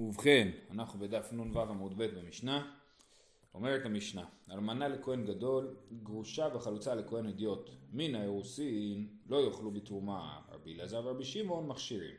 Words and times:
ובכן, 0.00 0.48
אנחנו 0.70 0.98
בדף 0.98 1.32
נ"ו 1.32 1.60
עמוד 1.60 1.98
ב' 1.98 2.02
במשנה. 2.02 2.72
אומרת 3.54 3.86
המשנה, 3.86 4.24
אלמנה 4.50 4.88
לכהן 4.88 5.24
גדול, 5.24 5.76
גרושה 6.02 6.48
וחלוצה 6.54 6.94
לכהן 6.94 7.26
הדיוט. 7.26 7.70
מן 7.92 8.14
האירוסין 8.14 9.08
לא 9.26 9.36
יאכלו 9.36 9.70
בתרומה, 9.70 10.40
רבי 10.52 10.74
אלעזר 10.74 11.02
ורבי 11.04 11.24
שמעון 11.24 11.66
מכשירים. 11.66 12.14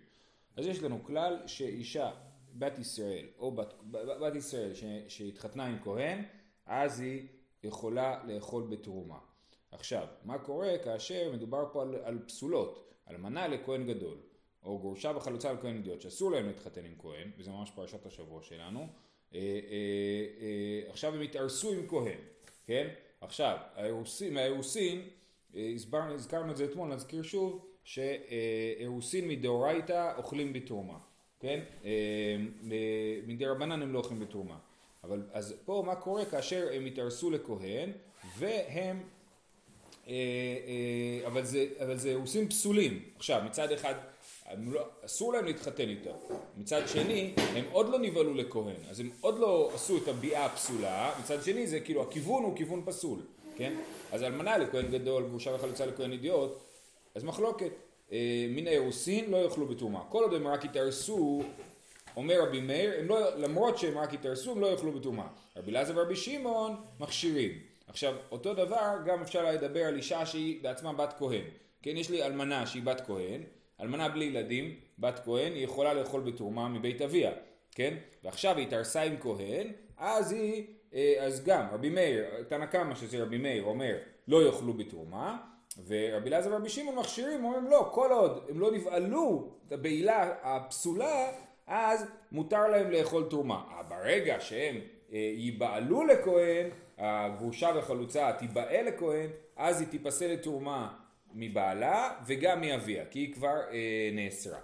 אז 0.55 0.65
יש 0.65 0.83
לנו 0.83 1.04
כלל 1.04 1.38
שאישה, 1.47 2.12
בת 2.54 2.79
ישראל, 2.79 3.25
או 3.38 3.51
בת, 3.51 3.73
בת 3.91 4.35
ישראל 4.35 4.73
ש, 4.73 4.83
שהתחתנה 5.07 5.65
עם 5.65 5.77
כהן, 5.83 6.23
אז 6.65 6.99
היא 6.99 7.27
יכולה 7.63 8.23
לאכול 8.27 8.63
בתרומה. 8.63 9.19
עכשיו, 9.71 10.07
מה 10.25 10.37
קורה 10.37 10.77
כאשר 10.83 11.31
מדובר 11.33 11.65
פה 11.71 11.81
על, 11.81 11.95
על 12.03 12.19
פסולות, 12.27 12.93
אלמנה 13.09 13.47
לכהן 13.47 13.87
גדול. 13.87 14.17
או 14.65 14.79
גרושה 14.79 15.12
וחלוצה 15.15 15.49
על 15.49 15.57
כהן 15.62 15.75
ידיעות, 15.75 16.02
שאסור 16.02 16.31
להם 16.31 16.48
להתחתן 16.48 16.85
עם 16.85 16.94
כהן, 16.99 17.31
וזה 17.38 17.52
ממש 17.52 17.71
פרשת 17.75 18.05
השבוע 18.05 18.41
שלנו, 18.44 18.88
אה, 19.35 19.39
אה, 19.39 19.39
אה, 20.41 20.90
עכשיו 20.90 21.16
הם 21.16 21.22
התארסו 21.22 21.73
עם 21.73 21.88
כהן, 21.88 22.20
כן? 22.66 22.88
עכשיו, 23.22 23.58
האירוסין, 23.76 24.34
מהאירוסין, 24.34 25.02
הזכרנו 25.94 26.52
את 26.52 26.58
זה 26.58 26.66
אתמול, 26.66 26.94
נזכיר 26.94 27.23
שוב, 27.23 27.66
שאירוסין 27.84 29.27
מדאורייתא 29.27 30.13
אוכלים 30.17 30.53
בתרומה, 30.53 30.98
כן? 31.39 31.59
מדי 33.28 33.45
רבנן 33.45 33.81
הם 33.81 33.94
לא 33.94 34.00
אוכלים 34.00 34.20
בתרומה. 34.20 34.58
אבל 35.03 35.23
אז 35.31 35.55
פה 35.66 35.84
מה 35.86 35.95
קורה 35.95 36.25
כאשר 36.25 36.67
הם 36.73 36.86
התארסו 36.86 37.31
לכהן 37.31 37.91
והם 38.38 39.03
אבל 41.25 41.44
זה, 41.44 42.09
אירוסין 42.09 42.50
פסולים. 42.50 43.03
עכשיו 43.16 43.41
מצד 43.45 43.72
אחד 43.72 43.95
אסור 45.05 45.34
להם 45.34 45.45
להתחתן 45.45 45.89
איתה. 45.89 46.09
מצד 46.57 46.81
שני, 46.88 47.34
הם 47.38 47.66
עוד 47.71 47.89
לא 47.89 47.99
נבהלו 47.99 48.34
לכהן, 48.34 48.75
אז 48.89 48.99
הם 48.99 49.09
עוד 49.21 49.39
לא 49.39 49.71
עשו 49.73 49.97
את 49.97 50.07
הביאה 50.07 50.45
הפסולה, 50.45 51.13
מצד 51.20 51.44
שני 51.44 51.67
זה 51.67 51.80
כאילו 51.80 52.02
הכיוון 52.02 52.44
הוא 52.44 52.55
כיוון 52.55 52.81
פסול, 52.86 53.19
כן? 53.55 53.73
אז 54.11 54.23
אלמנה 54.23 54.58
לכהן 54.58 54.91
גדול, 54.91 55.23
גרושה 55.23 55.55
וחלוצה 55.55 55.86
לכהן 55.86 56.11
אידיוט, 56.11 56.58
אז 57.16 57.23
מחלוקת. 57.23 57.72
אה, 58.11 58.47
מן 58.50 58.67
האירוסין 58.67 59.31
לא 59.31 59.38
יאכלו 59.38 59.67
בתרומה. 59.67 60.03
כל 60.09 60.23
עוד 60.23 60.33
הם 60.33 60.47
רק 60.47 60.66
יתארסו, 60.66 61.44
אומר 62.16 62.41
רבי 62.41 62.61
מאיר, 62.61 62.91
לא, 63.08 63.38
למרות 63.38 63.78
שהם 63.78 63.97
רק 63.97 64.13
יתארסו, 64.13 64.52
הם 64.52 64.61
לא 64.61 64.67
יאכלו 64.67 64.91
בתרומה. 64.91 65.28
רבי 65.56 65.72
אלעזר 65.72 65.94
ורבי 65.97 66.16
שמעון 66.16 66.75
מכשירים. 67.00 67.52
עכשיו, 67.88 68.16
אותו 68.31 68.53
דבר 68.53 68.95
גם 69.06 69.22
אפשר 69.22 69.52
לדבר 69.52 69.85
על 69.85 69.95
אישה 69.95 70.25
שהיא 70.25 70.63
בעצמה 70.63 70.94
בת 70.94 71.13
כהן. 71.17 71.44
כן, 71.81 71.97
יש 71.97 72.09
לי 72.09 72.23
אלמנה 72.23 72.67
שהיא 72.67 72.83
בת 72.83 73.02
כהן, 73.08 73.44
אלמנה 73.82 74.10
בלי 74.10 74.26
ילדים, 74.26 74.76
בת 75.00 75.20
כהן, 75.26 75.54
היא 75.54 75.64
יכולה 75.64 75.94
לאכול 75.94 76.22
בתרומה 76.22 76.68
מבית 76.68 77.02
אביה, 77.02 77.32
כן? 77.72 77.94
ועכשיו 78.24 78.58
היא 78.58 78.68
התארסה 78.68 79.02
עם 79.02 79.16
כהן, 79.20 79.68
אז 79.98 80.32
היא, 80.32 80.68
אה, 80.94 81.16
אז 81.20 81.44
גם 81.46 81.66
רבי 81.72 81.90
מאיר, 81.90 82.26
תנא 82.48 82.66
קמא 82.66 82.96
שזה 82.96 83.24
רבי 83.24 83.38
מאיר 83.38 83.64
אומר 83.64 83.98
לא 84.28 84.46
יאכלו 84.46 84.74
בתרומה, 84.74 85.38
ורבי 85.88 86.30
אלעזר 86.30 86.52
ורבי 86.52 86.70
שמעון 86.70 86.96
מכשירים, 86.96 87.46
אומרים 87.46 87.66
לא, 87.66 87.90
כל 87.94 88.12
עוד 88.12 88.46
הם 88.50 88.59
לא 88.59 88.72
נבעלו 88.72 89.50
את 89.68 89.72
הבעילה 89.72 90.34
הפסולה, 90.44 91.32
אז 91.68 92.06
מותר 92.32 92.68
להם 92.68 92.92
לאכול 92.92 93.28
תרומה. 93.30 93.64
ברגע 93.90 94.40
שהם 94.40 94.76
אה, 95.14 95.34
ייבעלו 95.36 96.06
לכהן, 96.06 96.70
הגרושה 96.98 97.72
וחלוצה 97.76 98.32
תיבעל 98.40 98.86
לכהן, 98.86 99.30
אז 99.56 99.82
היא 99.82 99.88
תיפסל 99.88 100.28
לתרומה 100.34 100.94
מבעלה 101.34 102.14
וגם 102.28 102.62
מאביה, 102.62 103.06
כי 103.06 103.20
היא 103.20 103.34
כבר 103.34 103.56
אה, 103.72 104.10
נאסרה. 104.14 104.60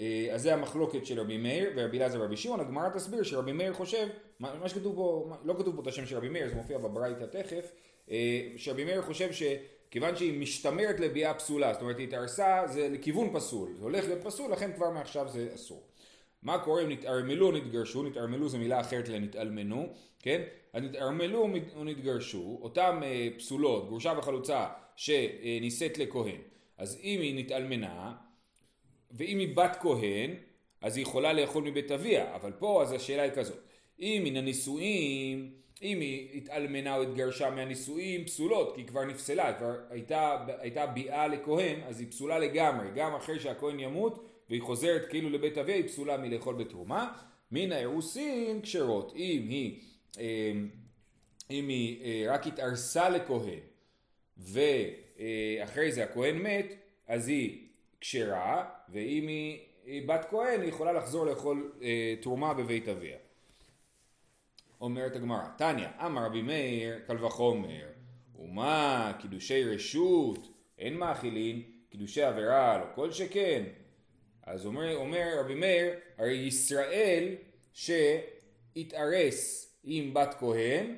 אה, 0.00 0.28
אז 0.32 0.42
זה 0.42 0.54
המחלוקת 0.54 1.06
של 1.06 1.20
רבי 1.20 1.36
מאיר 1.36 1.70
ורבי 1.76 1.98
אלעזר 1.98 2.20
ורבי 2.20 2.36
שמעון, 2.36 2.60
הגמרא 2.60 2.88
תסביר 2.88 3.22
שרבי 3.22 3.52
מאיר 3.52 3.72
חושב, 3.72 4.08
מה 4.40 4.68
שכתוב 4.68 4.96
פה, 4.96 5.36
לא 5.44 5.54
כתוב 5.58 5.76
פה 5.76 5.82
את 5.82 5.86
השם 5.86 6.06
של 6.06 6.16
רבי 6.16 6.28
מאיר, 6.28 6.48
זה 6.48 6.54
מופיע 6.54 6.78
בברייתא 6.78 7.24
תכף, 7.24 7.72
אה, 8.10 8.40
שרבי 8.56 8.84
מאיר 8.84 9.02
חושב 9.02 9.28
שכיוון 9.32 10.16
שהיא 10.16 10.40
משתמרת 10.40 11.00
לביאה 11.00 11.34
פסולה, 11.34 11.72
זאת 11.72 11.82
אומרת 11.82 11.98
היא 11.98 12.08
התארסה, 12.08 12.62
זה 12.66 12.88
לכיוון 12.88 13.30
פסול, 13.34 13.68
זה 13.76 13.84
הולך 13.84 14.04
להיות 14.04 14.24
פסול, 14.24 14.52
לכן 14.52 14.72
כבר 14.72 14.90
מעכשיו 14.90 15.28
זה 15.28 15.48
אסור. 15.54 15.82
מה 16.42 16.58
קורה 16.58 16.82
אם 16.82 16.88
נתערמלו 16.88 17.46
או 17.46 17.52
נתגרשו, 17.52 18.02
נתערמלו 18.02 18.48
זה 18.48 18.58
מילה 18.58 18.80
אחרת 18.80 19.08
לנתעלמנו, 19.08 19.86
כן? 20.22 20.42
אז 20.72 20.82
נתערמלו 20.82 21.48
או 21.76 21.84
נתגרשו, 21.84 22.58
אותם 22.62 23.00
אה, 23.04 23.28
פסולות, 23.36 23.86
גרושה 23.86 24.14
וחלוצה 24.18 24.66
שנישאת 24.98 25.98
לכהן, 25.98 26.40
אז 26.78 27.00
אם 27.02 27.20
היא 27.20 27.44
נתעלמנה, 27.44 28.14
ואם 29.10 29.38
היא 29.38 29.56
בת 29.56 29.76
כהן, 29.80 30.34
אז 30.80 30.96
היא 30.96 31.02
יכולה 31.02 31.32
לאכול 31.32 31.64
מבית 31.64 31.90
אביה, 31.90 32.34
אבל 32.34 32.52
פה 32.52 32.82
אז 32.82 32.92
השאלה 32.92 33.22
היא 33.22 33.32
כזאת, 33.32 33.58
אם 34.00 34.22
מן 34.24 34.36
הנישואים, 34.36 35.52
אם 35.82 36.00
היא 36.00 36.36
התעלמנה 36.36 36.96
או 36.96 37.02
התגרשה 37.02 37.50
מהנישואים 37.50 38.24
פסולות, 38.24 38.74
כי 38.74 38.80
היא 38.80 38.86
כבר 38.86 39.04
נפסלה, 39.04 39.52
כבר 39.58 39.74
הייתה, 39.90 40.44
הייתה 40.58 40.86
ביאה 40.86 41.28
לכהן, 41.28 41.80
אז 41.86 42.00
היא 42.00 42.10
פסולה 42.10 42.38
לגמרי, 42.38 42.86
גם 42.94 43.14
אחרי 43.14 43.40
שהכהן 43.40 43.80
ימות, 43.80 44.26
והיא 44.48 44.62
חוזרת 44.62 45.06
כאילו 45.10 45.30
לבית 45.30 45.58
אביה, 45.58 45.76
היא 45.76 45.86
פסולה 45.88 46.16
מלאכול 46.16 46.54
בתרומה. 46.54 47.12
מן 47.52 47.72
האירוסין 47.72 48.60
כשרות, 48.62 49.12
אם 49.16 49.46
היא, 49.48 49.80
אה, 50.18 50.52
אם 51.50 51.68
היא 51.68 52.04
אה, 52.04 52.34
רק 52.34 52.46
התארסה 52.46 53.08
לכהן, 53.08 53.67
ואחרי 54.38 55.92
זה 55.92 56.04
הכהן 56.04 56.38
מת, 56.38 56.66
אז 57.06 57.28
היא 57.28 57.68
כשרה, 58.00 58.64
ואם 58.88 59.28
היא 59.84 60.08
בת 60.08 60.26
כהן, 60.30 60.60
היא 60.60 60.68
יכולה 60.68 60.92
לחזור 60.92 61.26
לאכול 61.26 61.72
אה, 61.82 62.14
תרומה 62.20 62.54
בבית 62.54 62.88
אביה. 62.88 63.16
אומרת 64.80 65.16
הגמרא, 65.16 65.48
תניא, 65.56 65.88
אמר 66.06 66.26
רבי 66.26 66.42
מאיר, 66.42 66.98
קל 67.06 67.24
וחומר, 67.24 67.86
ומה 68.38 69.12
קידושי 69.20 69.64
רשות, 69.64 70.48
אין 70.78 70.94
מאכילין, 70.94 71.62
קידושי 71.90 72.22
עבירה, 72.22 72.78
לא 72.78 72.84
כל 72.94 73.12
שכן. 73.12 73.64
אז 74.42 74.66
אומר, 74.66 74.96
אומר 74.96 75.40
רבי 75.40 75.54
מאיר, 75.54 75.94
הרי 76.18 76.32
ישראל 76.32 77.34
שהתארס 77.72 79.68
עם 79.84 80.14
בת 80.14 80.34
כהן, 80.38 80.94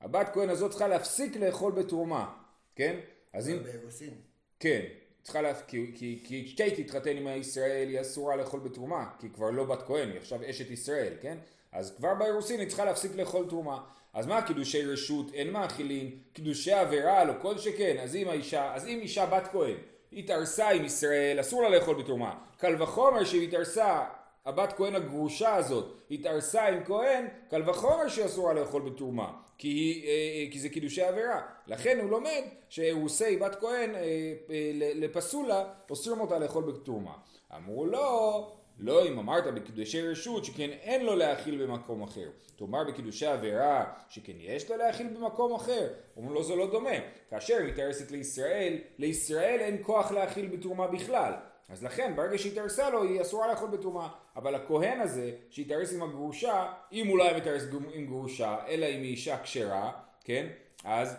הבת 0.00 0.30
כהן 0.34 0.48
הזאת 0.48 0.70
צריכה 0.70 0.88
להפסיק 0.88 1.36
לאכול 1.36 1.72
בתרומה. 1.72 2.39
כן? 2.80 2.96
אז 3.32 3.48
אם... 3.48 3.62
באירוסין. 3.62 4.14
כן, 4.60 4.80
צריכה 5.22 5.42
לה... 5.42 5.54
כי, 5.54 5.92
כי, 5.94 6.20
כי 6.24 6.52
כשהיא 6.54 6.84
תתחתן 6.84 7.16
עם 7.16 7.26
הישראל 7.26 7.88
היא 7.88 8.00
אסורה 8.00 8.36
לאכול 8.36 8.60
בתרומה, 8.60 9.10
כי 9.18 9.26
היא 9.26 9.32
כבר 9.34 9.50
לא 9.50 9.64
בת 9.64 9.82
כהן, 9.82 10.08
היא 10.10 10.18
עכשיו 10.18 10.40
אשת 10.50 10.70
ישראל, 10.70 11.12
כן? 11.20 11.38
אז 11.72 11.94
כבר 11.96 12.14
באירוסין 12.14 12.60
היא 12.60 12.68
צריכה 12.68 12.84
להפסיק 12.84 13.14
לאכול 13.14 13.46
תרומה. 13.48 13.84
אז 14.12 14.26
מה 14.26 14.42
קידושי 14.42 14.84
רשות? 14.84 15.34
אין 15.34 15.50
מאכילין, 15.50 16.18
קידושי 16.32 16.72
עבירה, 16.72 17.24
לא 17.24 17.32
כל 17.42 17.58
שכן, 17.58 17.96
אז 18.00 18.16
אם 18.16 18.28
האישה, 18.28 18.74
אז 18.74 18.86
אם 18.86 18.98
אישה 19.02 19.26
בת 19.26 19.48
כהן 19.52 19.76
התארסה 20.12 20.70
עם 20.70 20.84
ישראל, 20.84 21.40
אסור 21.40 21.62
לה 21.62 21.68
לאכול 21.68 22.02
בתרומה. 22.02 22.38
קל 22.56 22.82
וחומר 22.82 23.24
שהיא 23.24 23.48
התארסה 23.48 24.04
הבת 24.46 24.72
כהן 24.72 24.94
הגרושה 24.94 25.54
הזאת 25.54 26.00
התארסה 26.10 26.68
עם 26.68 26.84
כהן, 26.84 27.26
קל 27.50 27.70
וחומר 27.70 28.08
שאסורה 28.08 28.54
לאכול 28.54 28.82
בתרומה, 28.82 29.32
כי, 29.58 29.68
היא, 29.68 30.04
אה, 30.04 30.10
אה, 30.10 30.52
כי 30.52 30.60
זה 30.60 30.68
קידושי 30.68 31.02
עבירה. 31.02 31.40
לכן 31.66 31.98
הוא 32.02 32.10
לומד 32.10 32.42
שאירוסי 32.68 33.36
בת 33.36 33.54
כהן 33.60 33.94
אה, 33.94 34.32
לפסולה 34.74 35.64
אוסרים 35.90 36.20
אותה 36.20 36.38
לאכול 36.38 36.64
בתרומה. 36.64 37.12
אמרו 37.56 37.86
לו, 37.86 38.48
לא 38.78 39.06
אם 39.06 39.18
אמרת 39.18 39.54
בקידושי 39.54 40.02
רשות 40.02 40.44
שכן 40.44 40.70
אין 40.70 41.04
לו 41.06 41.16
להאכיל 41.16 41.66
במקום 41.66 42.02
אחר. 42.02 42.30
תאמר 42.56 42.84
בקידושי 42.84 43.26
עבירה 43.26 43.84
שכן 44.08 44.32
יש 44.38 44.70
לו 44.70 44.76
להאכיל 44.76 45.06
במקום 45.08 45.54
אחר. 45.54 45.88
אומרים 46.16 46.34
לו 46.34 46.42
זה 46.42 46.56
לא 46.56 46.70
דומה. 46.70 46.90
כאשר 47.30 47.56
היא 47.56 47.72
מתארסת 47.72 48.10
לישראל, 48.10 48.78
לישראל 48.98 49.58
אין 49.60 49.78
כוח 49.82 50.12
להאכיל 50.12 50.46
בתרומה 50.46 50.86
בכלל. 50.86 51.32
אז 51.70 51.84
לכן 51.84 52.12
ברגע 52.16 52.38
שהתארסה 52.38 52.90
לו 52.90 53.02
היא 53.02 53.22
אסורה 53.22 53.48
לאכול 53.48 53.70
בתרומה. 53.70 54.08
אבל 54.36 54.54
הכהן 54.54 55.00
הזה 55.00 55.32
שהתארס 55.50 55.92
עם 55.92 56.02
הגרושה, 56.02 56.72
אם 56.92 57.06
הוא 57.06 57.18
לא 57.18 57.24
היה 57.24 57.36
מתארס 57.36 57.62
עם 57.92 58.06
גרושה, 58.06 58.56
אלא 58.68 58.86
אם 58.86 59.02
היא 59.02 59.10
אישה 59.10 59.42
כשרה, 59.42 59.92
כן? 60.24 60.46
אז 60.84 61.16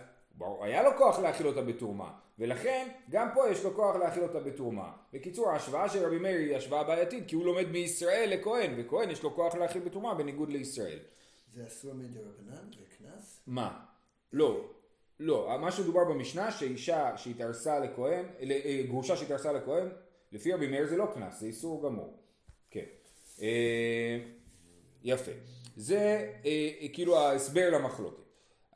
היה 0.61 0.83
לו 0.83 0.89
כוח 0.97 1.19
להאכיל 1.19 1.47
אותה 1.47 1.61
בתרומה. 1.61 2.11
ולכן 2.39 2.87
גם 3.09 3.27
פה 3.33 3.49
יש 3.49 3.63
לו 3.63 3.75
כוח 3.75 3.95
להאכיל 3.95 4.23
אותה 4.23 4.39
בתרומה. 4.39 4.91
בקיצור 5.13 5.49
ההשוואה 5.49 5.89
של 5.89 6.05
רבי 6.05 6.19
מאיר 6.19 6.39
היא 6.39 6.55
השוואה 6.55 6.83
בעייתית 6.83 7.23
כי 7.27 7.35
הוא 7.35 7.45
לומד 7.45 7.67
מישראל 7.71 8.29
לכהן 8.33 8.73
וכהן 8.77 9.09
יש 9.09 9.23
לו 9.23 9.35
כוח 9.35 9.55
להאכיל 9.55 9.81
בתרומה 9.81 10.15
בניגוד 10.15 10.49
לישראל. 10.49 10.99
זה 11.53 11.67
אסור 11.67 11.93
מדי 11.93 12.19
רבנן? 12.19 12.71
זה 12.71 12.85
קנס? 12.97 13.41
מה? 13.47 13.79
לא. 14.33 14.69
לא. 15.19 15.57
מה 15.61 15.71
שדובר 15.71 16.03
במשנה 16.03 16.51
שאישה 16.51 17.17
שהתארסה 17.17 17.79
לכהן, 17.79 18.25
אה, 18.49 18.83
גרושה 18.87 19.15
שהתארסה 19.15 19.51
לכהן 19.51 19.89
לפי 20.31 20.53
רבי 20.53 20.67
מאיר 20.67 20.87
זה 20.87 20.97
לא 20.97 21.05
קנס, 21.13 21.39
זה 21.39 21.45
איסור 21.45 21.83
גמור. 21.83 22.17
כן. 22.69 22.85
אה, 23.41 24.19
יפה. 25.03 25.31
זה 25.75 26.31
אה, 26.45 26.87
כאילו 26.93 27.17
ההסבר 27.17 27.69
למחלוקת. 27.69 28.23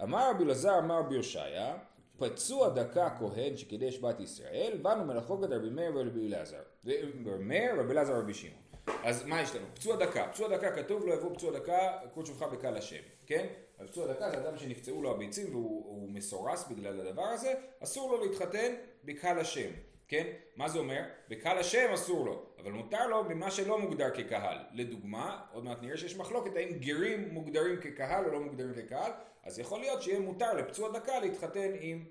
אמר 0.03 0.29
רבי 0.29 0.43
אלעזר, 0.43 0.79
אמר 0.79 0.99
רבי 0.99 1.15
יושעיה, 1.15 1.77
פצוע 2.17 2.69
דקה 2.69 3.09
כהן 3.19 3.57
שקידש 3.57 3.99
בת 3.99 4.19
ישראל, 4.19 4.77
באנו 4.81 5.05
מלחוקת 5.05 5.47
רבי 5.49 5.69
מאיר 5.69 5.91
ורבי 5.95 6.27
אלעזר. 6.27 6.61
רבי 6.85 7.43
מאיר 7.43 7.73
ורבי 7.77 7.91
אלעזר 7.93 8.13
ורבי 8.13 8.33
שמעון. 8.33 8.65
אז 9.03 9.25
מה 9.25 9.41
יש 9.41 9.55
לנו? 9.55 9.65
פצוע 9.73 9.95
דקה. 9.95 10.27
פצוע 10.31 10.57
דקה 10.57 10.71
כתוב 10.71 11.05
לא 11.05 11.13
יבוא 11.13 11.35
פצוע 11.35 11.59
דקה 11.59 11.97
כל 12.13 12.25
שופך 12.25 12.47
בקל 12.47 12.77
השם, 12.77 13.01
כן? 13.25 13.47
אז 13.79 13.87
פצוע 13.87 14.13
דקה 14.13 14.29
זה 14.31 14.37
אדם 14.37 14.57
שנפצעו 14.57 15.01
לו 15.01 15.11
הביצים 15.11 15.55
והוא 15.55 16.09
מסורס 16.11 16.67
בגלל 16.67 17.01
הדבר 17.01 17.25
הזה, 17.25 17.53
אסור 17.83 18.11
לו 18.11 18.25
להתחתן 18.25 18.73
בקל 19.03 19.39
השם, 19.39 19.69
כן? 20.07 20.27
מה 20.55 20.69
זה 20.69 20.79
אומר? 20.79 21.01
בקל 21.29 21.57
השם 21.57 21.93
אסור 21.93 22.25
לו, 22.25 22.45
אבל 22.59 22.71
מותר 22.71 23.07
לו 23.07 23.23
במה 23.23 23.51
שלא 23.51 23.79
מוגדר 23.79 24.09
כקהל. 24.09 24.57
לדוגמה, 24.73 25.41
עוד 25.53 25.63
מעט 25.63 25.77
נראה 25.81 25.97
שיש 25.97 26.15
מחלוקת 26.15 26.55
האם 26.55 26.69
גרים 26.79 27.29
מוגדרים 27.29 27.81
כקהל 27.81 28.25
או 28.25 28.31
לא 28.31 28.39
מוגדרים 28.39 28.73
כקהל, 28.73 29.11
אז 29.43 29.59
יכול 29.59 29.79
להיות 29.79 30.01
שיהיה 30.01 30.19
מותר 30.19 30.53
לפצוע 30.53 30.91
דקה 30.91 31.19
להתחתן 31.19 31.71
עם 31.79 32.05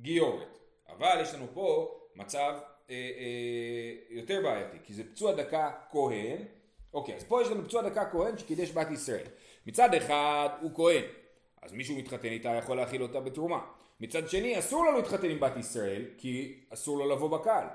גיורת. 0.00 0.58
אבל 0.88 1.18
יש 1.22 1.34
לנו 1.34 1.46
פה 1.54 1.98
מצב 2.16 2.54
אה, 2.90 2.94
אה, 2.94 3.94
יותר 4.10 4.40
בעייתי, 4.42 4.76
כי 4.84 4.94
זה 4.94 5.04
פצוע 5.04 5.32
דקה 5.34 5.70
כהן, 5.90 6.38
אוקיי, 6.94 7.14
אז 7.14 7.24
פה 7.24 7.42
יש 7.42 7.48
לנו 7.48 7.64
פצוע 7.64 7.82
דקה 7.82 8.10
כהן 8.10 8.38
שקידש 8.38 8.70
בת 8.70 8.90
ישראל. 8.90 9.26
מצד 9.66 9.94
אחד 9.94 10.48
הוא 10.60 10.70
כהן, 10.74 11.04
אז 11.62 11.72
מישהו 11.72 11.96
מתחתן 11.96 12.28
איתה 12.28 12.48
יכול 12.48 12.76
להכיל 12.76 13.02
אותה 13.02 13.20
בתרומה. 13.20 13.64
מצד 14.04 14.28
שני 14.28 14.58
אסור 14.58 14.84
לו 14.84 14.92
להתחתן 14.92 15.30
עם 15.30 15.40
בת 15.40 15.56
ישראל, 15.56 16.04
כי 16.18 16.60
אסור 16.70 16.98
לו 16.98 17.10
לבוא 17.10 17.38
בקהל. 17.38 17.66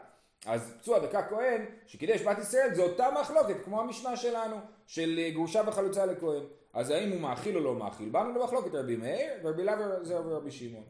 אז 0.46 0.74
פצוע 0.80 1.00
דקה 1.00 1.24
כהן 1.30 1.66
שקידש 1.88 2.22
בת 2.22 2.38
ישראל 2.38 2.74
זה 2.74 2.82
אותה 2.84 3.08
מחלוקת 3.22 3.64
כמו 3.64 3.82
המשנה 3.82 4.18
שלנו 4.18 4.56
של 4.88 5.20
אה, 5.20 5.30
גרושה 5.30 5.62
וחלוצה 5.68 6.06
לכהן. 6.06 6.44
אז 6.74 6.90
האם 6.90 7.10
הוא 7.12 7.22
מאכיל 7.22 7.58
או 7.58 7.64
לא 7.64 7.76
מאכיל? 7.76 8.10
באנו 8.10 8.40
למחלוקת 8.40 8.76
רבי 8.76 8.96
מאיר 8.96 9.32
ורבי 9.44 9.64
לאו 9.64 9.76
זה 10.02 10.18
רבי 10.18 10.52
שמעון. 10.52 10.84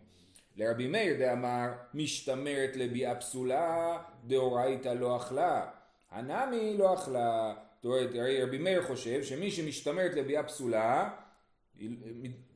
לרבי 0.57 0.87
מאיר 0.87 1.19
דאמר 1.19 1.67
משתמרת 1.93 2.75
לביאה 2.75 3.15
פסולה 3.15 3.97
דאורייתא 4.27 4.89
לא 4.89 5.17
אכלה 5.17 5.65
הנמי 6.11 6.77
לא 6.77 6.93
אכלה 6.93 7.53
הרי 7.83 8.43
רבי 8.43 8.57
מאיר 8.57 8.81
חושב 8.81 9.23
שמי 9.23 9.51
שמשתמרת 9.51 10.13
לביאה 10.13 10.43
פסולה 10.43 11.09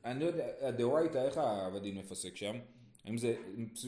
אני 0.05 0.19
לא 0.19 0.25
יודע 0.25 0.71
דאורייתא 0.71 1.17
איך 1.17 1.37
העבדים 1.37 1.97
מפסק 1.97 2.35
שם 2.35 2.55
אם 3.09 3.17
זה 3.17 3.35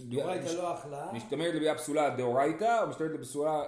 דאורייתא 0.09 0.49
לא 0.49 0.73
אכלה 0.73 1.11
משתמרת 1.13 1.55
לביאה 1.55 1.75
פסולה 1.75 2.09
דאורייתא 2.09 2.83
או 2.83 2.87
משתמרת 2.87 3.11
לפסולה 3.11 3.63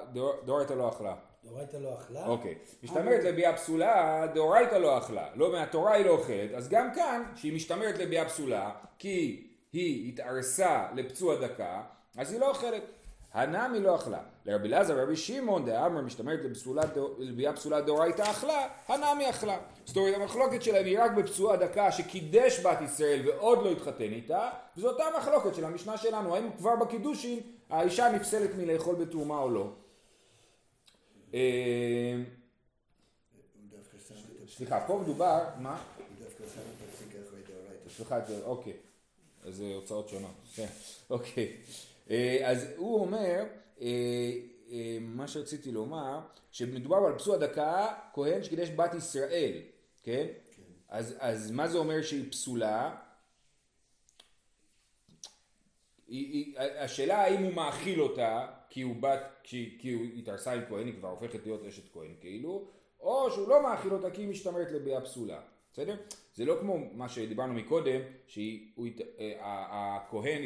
דאורייתא 0.45 0.73
לא 0.73 0.89
אכלה 0.89 1.15
דאורייתא 1.47 1.77
לא 1.77 1.97
אכלה? 1.97 2.27
אוקיי. 2.27 2.55
משתמרת 2.83 3.23
לביאה 3.23 3.55
פסולה, 3.55 4.27
דאורייתא 4.33 4.75
לא 4.75 4.97
אכלה. 4.97 5.27
לא 5.35 5.51
מהתורה 5.51 5.93
היא 5.93 6.05
לא 6.05 6.11
אוכלת, 6.11 6.51
אז 6.51 6.69
גם 6.69 6.93
כאן, 6.95 7.23
שהיא 7.35 7.53
משתמרת 7.53 7.97
לביאה 7.97 8.25
פסולה, 8.25 8.71
כי 8.99 9.47
היא 9.73 10.09
התארסה 10.09 10.87
לפצוע 10.95 11.47
דקה, 11.47 11.83
אז 12.17 12.31
היא 12.31 12.39
לא 12.39 12.49
אוכלת. 12.49 12.83
הנמי 13.33 13.79
לא 13.79 13.95
אכלה. 13.95 14.19
לרבי 14.45 14.67
אלעזר 14.67 14.95
ורבי 14.97 15.17
שמעון 15.17 15.65
דאמר 15.65 16.01
משתמרת 16.01 16.39
לביאה 17.19 17.53
פסולה 17.53 17.81
דאורייתא 17.81 18.21
אכלה, 18.21 18.67
הנמי 18.87 19.29
אכלה. 19.29 19.57
זאת 19.85 19.97
אומרת 19.97 20.15
המחלוקת 20.15 20.63
שלהם 20.63 20.85
היא 20.85 20.99
רק 20.99 21.11
בפצועה 21.11 21.57
דקה 21.57 21.91
שקידש 21.91 22.59
בת 22.59 22.81
ישראל 22.81 23.21
ועוד 23.25 23.63
לא 23.63 23.71
התחתן 23.71 24.01
איתה, 24.01 24.49
וזו 24.77 24.89
אותה 24.89 25.03
מחלוקת 25.17 25.55
של 25.55 25.65
המשנה 25.65 25.97
שלנו, 25.97 26.35
האם 26.35 26.49
כבר 26.57 26.75
בקידושין 26.75 27.39
האישה 27.69 28.11
נפסלת 28.11 28.49
מלאכול 28.57 28.95
בתרומה 28.95 29.39
או 29.39 29.49
לא. 29.49 29.69
אה, 31.33 32.15
סליחה, 34.47 34.83
פה 34.87 34.99
מדובר, 35.03 35.43
מה? 35.59 35.83
סליחה, 37.95 38.19
אוקיי. 38.45 38.73
אז 39.45 39.55
זה 39.55 39.71
הוצאות 39.75 40.09
שונות, 40.09 40.31
כן, 40.55 40.67
אוקיי. 41.09 41.57
אה, 42.09 42.49
אז 42.49 42.67
הוא 42.77 43.01
אומר, 43.01 43.43
אה, 43.81 44.31
אה, 44.71 44.97
מה 45.01 45.27
שרציתי 45.27 45.71
לומר, 45.71 46.19
שמדובר 46.51 46.97
על 46.97 47.17
פסוע 47.17 47.37
דקה, 47.37 47.93
כהן 48.13 48.43
שקידש 48.43 48.69
בת 48.69 48.93
ישראל, 48.93 49.53
כן? 50.03 50.25
כן. 50.51 50.61
אז, 50.89 51.15
אז 51.19 51.51
מה 51.51 51.67
זה 51.67 51.77
אומר 51.77 52.01
שהיא 52.01 52.31
פסולה? 52.31 52.95
השאלה 56.57 57.17
האם 57.17 57.43
הוא 57.43 57.53
מאכיל 57.53 58.01
אותה 58.01 58.47
כי 58.69 58.81
הוא 58.81 58.95
בת, 58.95 59.21
כי, 59.43 59.77
כי 59.79 59.91
הוא 59.91 60.05
התארסה 60.05 60.53
עם 60.53 60.61
כהן, 60.69 60.87
היא 60.87 60.95
כבר 60.95 61.09
הופכת 61.09 61.45
להיות 61.45 61.65
אשת 61.65 61.93
כהן 61.93 62.15
כאילו, 62.21 62.67
או 62.99 63.31
שהוא 63.31 63.47
לא 63.47 63.63
מאכיל 63.63 63.93
אותה 63.93 64.11
כי 64.11 64.21
היא 64.21 64.29
משתמרת 64.29 64.71
לביאה 64.71 65.01
פסולה. 65.01 65.41
בסדר? 65.77 65.95
זה 66.35 66.45
לא 66.45 66.57
כמו 66.59 66.77
מה 66.93 67.09
שדיברנו 67.09 67.53
מקודם, 67.53 68.01
שהכהן 68.27 70.43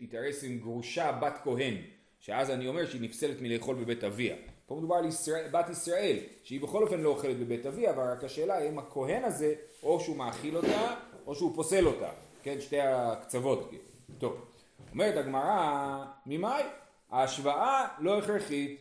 יתארס 0.00 0.44
עם 0.44 0.58
גרושה 0.58 1.12
בת 1.12 1.34
כהן, 1.44 1.74
שאז 2.18 2.50
אני 2.50 2.68
אומר 2.68 2.86
שהיא 2.86 3.00
נפסלת 3.00 3.40
מלאכול 3.40 3.76
בבית 3.76 4.04
אביה. 4.04 4.36
פה 4.66 4.74
מדובר 4.74 4.94
על 4.94 5.04
ישראל, 5.04 5.48
בת 5.50 5.68
ישראל, 5.68 6.18
שהיא 6.42 6.60
בכל 6.60 6.82
אופן 6.82 7.00
לא 7.00 7.08
אוכלת 7.08 7.38
בבית 7.38 7.66
אביה, 7.66 7.90
אבל 7.90 8.12
רק 8.12 8.24
השאלה 8.24 8.56
היא 8.56 8.70
אם 8.70 8.78
הכהן 8.78 9.24
הזה, 9.24 9.54
או 9.82 10.00
שהוא 10.00 10.16
מאכיל 10.16 10.56
אותה, 10.56 10.94
או 11.26 11.34
שהוא 11.34 11.54
פוסל 11.54 11.86
אותה. 11.86 12.10
כן, 12.42 12.60
שתי 12.60 12.80
הקצוות. 12.80 13.70
טוב, 14.18 14.46
אומרת 14.92 15.16
הגמרא, 15.16 16.04
ממאי? 16.26 16.62
ההשוואה 17.10 17.88
לא 17.98 18.18
הכרחית. 18.18 18.80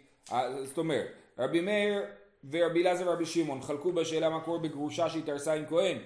זאת 0.64 0.78
אומרת, 0.78 1.08
רבי 1.38 1.62
מאיר 1.62 2.06
ורבי 2.52 2.82
אלעזר 2.82 3.08
ורבי 3.08 3.26
שמעון 3.26 3.62
חלקו 3.62 3.92
בשאלה 3.92 4.30
מה 4.30 4.42
קורה 4.42 4.60
בגרושה 4.60 5.10
שהתארסה 5.10 5.54
עם 5.54 5.66
כהן. 5.66 5.98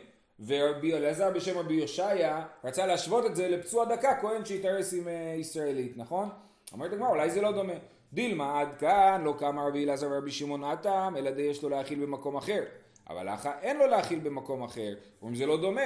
ורבי 0.45 0.93
אלעזר 0.93 1.31
בשם 1.31 1.57
רבי 1.57 1.73
יושעיה 1.73 2.45
רצה 2.63 2.85
להשוות 2.85 3.25
את 3.25 3.35
זה 3.35 3.47
לפצוע 3.47 3.85
דקה 3.85 4.17
כהן 4.21 4.45
שהתארס 4.45 4.93
עם 4.93 5.07
uh, 5.07 5.39
ישראלית 5.39 5.97
נכון? 5.97 6.29
אמרת 6.73 6.93
הגמרא 6.93 7.09
אולי 7.09 7.29
זה 7.29 7.41
לא 7.41 7.51
דומה. 7.51 7.73
דילמה 8.13 8.59
עד 8.59 8.67
כאן 8.79 9.21
לא 9.25 9.35
קמה 9.39 9.67
רבי 9.67 9.85
אלעזר 9.85 10.07
ורבי 10.11 10.31
שמעון 10.31 10.63
עתם 10.63 11.13
אלא 11.17 11.31
די 11.31 11.41
יש 11.41 11.63
לו 11.63 11.69
להאכיל 11.69 12.05
במקום 12.05 12.35
אחר. 12.35 12.63
אבל 13.09 13.25
לאחר 13.25 13.51
אין 13.61 13.77
לו 13.77 13.87
להאכיל 13.87 14.19
במקום 14.19 14.63
אחר 14.63 14.93
אומרים 15.21 15.35
זה 15.35 15.45
לא 15.45 15.61
דומה. 15.61 15.81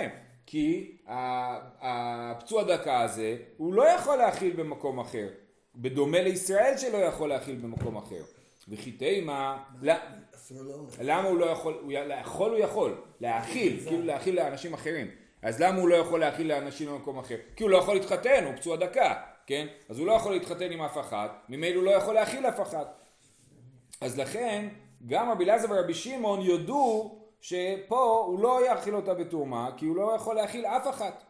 כי 0.45 0.97
הפצוע 1.81 2.63
דקה 2.63 3.01
הזה 3.01 3.37
הוא 3.57 3.73
לא 3.73 3.83
יכול 3.89 4.15
להאכיל 4.15 4.55
במקום 4.55 4.99
אחר. 4.99 5.27
בדומה 5.75 6.21
לישראל 6.21 6.77
שלא 6.77 6.97
יכול 6.97 7.29
להאכיל 7.29 7.55
במקום 7.55 7.97
אחר. 7.97 8.21
וכי 8.69 8.91
תימה 8.91 9.63
למה 11.01 11.27
הוא 11.27 11.37
לא 11.37 11.45
יכול, 11.45 11.73
הוא 11.81 11.91
לאכול 11.91 12.51
הוא 12.51 12.59
יכול, 12.59 12.95
להאכיל, 13.19 13.79
כאילו 13.87 14.03
להאכיל 14.03 14.35
לאנשים 14.35 14.73
אחרים. 14.73 15.07
אז 15.41 15.61
למה 15.61 15.79
הוא 15.79 15.89
לא 15.89 15.95
יכול 15.95 16.19
להאכיל 16.19 16.47
לאנשים 16.47 16.89
במקום 16.89 17.19
אחר? 17.19 17.35
כי 17.55 17.63
הוא 17.63 17.71
לא 17.71 17.77
יכול 17.77 17.93
להתחתן, 17.93 18.43
הוא 18.45 18.55
פצוע 18.55 18.77
דקה, 18.77 19.13
כן? 19.47 19.67
אז 19.89 19.99
הוא 19.99 20.07
לא 20.07 20.11
יכול 20.11 20.31
להתחתן 20.31 20.71
עם 20.71 20.81
אף 20.81 20.97
אחת, 20.97 21.45
ממילא 21.49 21.75
הוא 21.75 21.83
לא 21.83 21.91
יכול 21.91 22.13
להאכיל 22.13 22.45
אף 22.45 22.61
אחת. 22.61 23.01
אז 24.01 24.19
לכן, 24.19 24.67
גם 25.05 25.31
רבי 25.31 25.43
אלעזר 25.43 25.67
ורבי 25.71 25.93
שמעון 25.93 26.41
יודו 26.41 27.15
שפה 27.41 28.23
הוא 28.27 28.39
לא 28.39 28.67
יאכיל 28.67 28.95
אותה 28.95 29.13
בתרומה, 29.13 29.69
כי 29.77 29.85
הוא 29.85 29.95
לא 29.95 30.13
יכול 30.15 30.35
להאכיל 30.35 30.65
אף 30.65 30.87
אחת. 30.87 31.23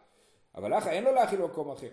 אבל 0.54 0.76
לך 0.76 0.86
אין 0.86 1.04
לו 1.04 1.12
להאכיל 1.12 1.40
במקום 1.40 1.70
אחר. 1.70 1.88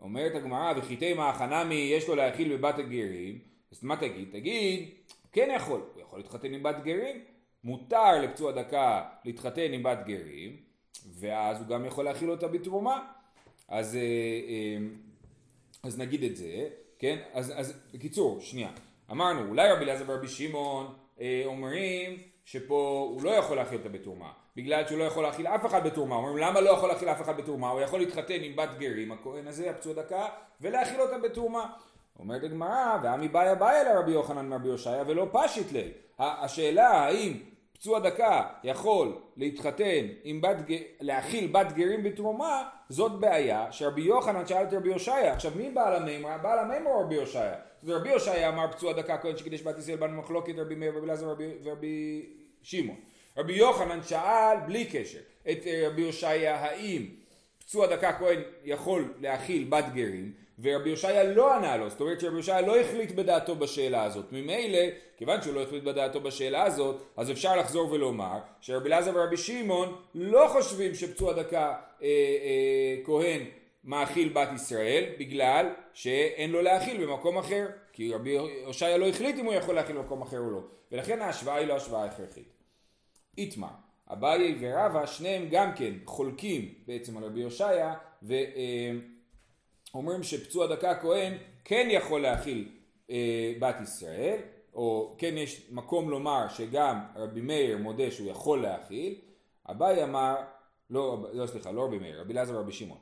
אומרת 0.00 0.34
הגמרא, 0.34 0.72
וחיטי 0.76 1.14
מאחנמי 1.14 1.74
יש 1.74 2.08
לו 2.08 2.14
להאכיל 2.14 2.56
בבת 2.56 2.78
הגרים, 2.78 3.38
אז 3.72 3.84
מה 3.84 3.96
תגיד? 3.96 4.28
תגיד, 4.32 4.88
כן 5.32 5.48
יכול, 5.56 5.80
הוא 5.94 6.02
יכול 6.02 6.18
להתחתן 6.18 6.54
עם 6.54 6.62
בת 6.62 6.76
גרים, 6.84 7.24
מותר 7.64 8.20
לפצוע 8.22 8.52
דקה 8.52 9.02
להתחתן 9.24 9.72
עם 9.72 9.82
בת 9.82 9.98
גרים, 10.06 10.56
ואז 11.20 11.60
הוא 11.60 11.66
גם 11.66 11.84
יכול 11.84 12.04
להכיל 12.04 12.30
אותה 12.30 12.48
בתרומה. 12.48 13.06
אז, 13.68 13.96
אה, 13.96 14.00
אה, 14.00 14.86
אז 15.82 15.98
נגיד 15.98 16.24
את 16.24 16.36
זה, 16.36 16.68
כן? 16.98 17.18
אז, 17.32 17.52
אז 17.56 17.82
בקיצור, 17.94 18.40
שנייה. 18.40 18.70
אמרנו, 19.10 19.48
אולי 19.48 19.72
רבי 19.72 19.84
אליעזר 19.84 20.04
ורבי 20.06 20.28
שמעון 20.28 20.94
אה, 21.20 21.42
אומרים 21.44 22.16
שפה 22.44 23.08
הוא 23.10 23.22
לא 23.22 23.30
יכול 23.30 23.56
להכיל 23.56 23.78
אותה 23.78 23.88
בתרומה, 23.88 24.32
בגלל 24.56 24.86
שהוא 24.86 24.98
לא 24.98 25.04
יכול 25.04 25.22
להכיל 25.22 25.46
אף 25.46 25.66
אחד 25.66 25.86
בתרומה. 25.86 26.16
אומרים, 26.16 26.36
למה 26.36 26.60
לא 26.60 26.70
יכול 26.70 26.88
להכיל 26.88 27.08
אף 27.08 27.22
אחד 27.22 27.36
בתרומה? 27.36 27.70
הוא 27.70 27.80
יכול 27.80 28.00
להתחתן 28.00 28.42
עם 28.42 28.56
בת 28.56 28.68
גרים, 28.78 29.12
הכהן 29.12 29.46
הזה, 29.46 29.70
הפצוע 29.70 29.94
דקה, 29.94 30.28
ולהכיל 30.60 31.00
אותה 31.00 31.18
בתרומה. 31.18 31.72
אומרת 32.20 32.44
הגמרא, 32.44 32.98
ועמי 33.02 33.28
באיה 33.28 33.54
באיה 33.54 33.84
לרבי 33.84 34.12
יוחנן 34.12 34.48
מרבי 34.48 34.68
יושעיה 34.68 35.04
ולא 35.06 35.28
פשיט 35.32 35.72
לי. 35.72 35.92
השאלה 36.18 36.88
האם 36.88 37.32
פצוע 37.72 37.98
דקה 38.00 38.46
יכול 38.64 39.16
להתחתן 39.36 40.06
עם 40.24 40.40
בת, 40.40 40.56
להכיל 41.00 41.46
בת 41.52 41.72
גרים 41.72 42.02
בתרומה, 42.02 42.68
זאת 42.88 43.20
בעיה 43.20 43.72
שרבי 43.72 44.02
יוחנן 44.02 44.46
שאל 44.46 44.64
את 44.64 44.74
רבי 44.74 44.88
יושעיה. 44.88 45.32
עכשיו 45.32 45.52
מי 45.56 45.70
בעל 45.70 45.96
המימרה? 45.96 46.38
בעל 46.38 46.58
המימרה 46.58 46.94
או 46.94 47.00
רבי 47.00 47.14
יושעיה? 47.14 47.54
רבי 47.86 48.08
יושעיה 48.08 48.48
אמר 48.48 48.72
פצוע 48.72 48.92
דקה 48.92 49.18
כהן 49.18 49.36
שקידש 49.36 49.62
בת 49.62 49.78
ישראל 49.78 49.96
בנו 49.96 50.18
מחלוקת 50.18 50.54
רבי 50.58 50.74
מאיר 50.74 50.92
ורבי 50.94 51.06
אלעזר 51.06 51.34
ורבי 51.62 52.26
שמעון. 52.62 52.96
רבי 53.36 53.52
יוחנן 53.52 54.02
שאל 54.02 54.56
בלי 54.66 54.84
קשר 54.84 55.18
את 55.50 55.58
רבי 55.86 56.02
יושעיה 56.02 56.56
האם 56.56 57.19
פצוע 57.70 57.86
דקה 57.86 58.12
כהן 58.12 58.42
יכול 58.64 59.14
להכיל 59.20 59.66
בת 59.68 59.84
גרים 59.94 60.32
ורבי 60.62 60.90
יושעיה 60.90 61.24
לא 61.24 61.54
ענה 61.54 61.76
לו, 61.76 61.90
זאת 61.90 62.00
אומרת 62.00 62.20
שרבי 62.20 62.36
יושעיה 62.36 62.60
לא 62.60 62.80
החליט 62.80 63.12
בדעתו 63.12 63.56
בשאלה 63.56 64.02
הזאת. 64.02 64.32
ממילא, 64.32 64.78
כיוון 65.16 65.42
שהוא 65.42 65.54
לא 65.54 65.62
החליט 65.62 65.84
בדעתו 65.84 66.20
בשאלה 66.20 66.62
הזאת, 66.62 66.96
אז 67.16 67.30
אפשר 67.30 67.56
לחזור 67.56 67.92
ולומר 67.92 68.38
שרבי 68.60 68.88
אלעזר 68.88 69.10
ורבי 69.14 69.36
שמעון 69.36 69.96
לא 70.14 70.48
חושבים 70.52 70.94
שפצוע 70.94 71.32
דקה 71.32 71.74
אה, 72.02 72.06
אה, 72.08 73.04
כהן 73.04 73.40
מאכיל 73.84 74.28
בת 74.28 74.48
ישראל, 74.54 75.04
בגלל 75.18 75.66
שאין 75.94 76.50
לו 76.50 76.62
להאכיל 76.62 77.06
במקום 77.06 77.38
אחר. 77.38 77.66
כי 77.92 78.14
רבי 78.14 78.36
הושעיה 78.64 78.96
לא 78.96 79.08
החליט 79.08 79.36
אם 79.38 79.44
הוא 79.44 79.54
יכול 79.54 79.74
להכיל 79.74 79.96
במקום 79.96 80.22
אחר 80.22 80.38
או 80.38 80.50
לא, 80.50 80.60
ולכן 80.92 81.20
ההשוואה 81.20 81.56
היא 81.56 81.66
לא 81.66 81.76
השוואה 81.76 82.04
הכרחית. 82.04 82.48
איתמר, 83.38 83.68
אביי 84.12 84.58
ורבא, 84.60 85.06
שניהם 85.06 85.48
גם 85.50 85.72
כן 85.76 85.92
חולקים 86.04 86.74
בעצם 86.86 87.16
על 87.16 87.24
רבי 87.24 87.42
הושעיה, 87.42 87.94
ואומרים 88.22 90.22
שפצוע 90.22 90.66
דקה 90.66 90.94
כהן 90.94 91.34
כן 91.64 91.88
יכול 91.90 92.20
להכיל 92.20 92.68
אה, 93.10 93.52
בת 93.60 93.76
ישראל, 93.82 94.38
או 94.74 95.14
כן 95.18 95.36
יש 95.36 95.70
מקום 95.70 96.10
לומר 96.10 96.48
שגם 96.48 97.00
רבי 97.16 97.40
מאיר 97.40 97.78
מודה 97.78 98.10
שהוא 98.10 98.30
יכול 98.30 98.62
להכיל, 98.62 99.14
אביי 99.70 100.04
אמר, 100.04 100.36
לא, 100.90 101.26
לא 101.32 101.46
סליחה, 101.46 101.72
לא 101.72 101.84
רבי 101.84 101.98
מאיר, 101.98 102.20
רבי 102.20 102.32
אלעזר 102.32 102.56
ורבי 102.56 102.72
שמעון. 102.72 102.98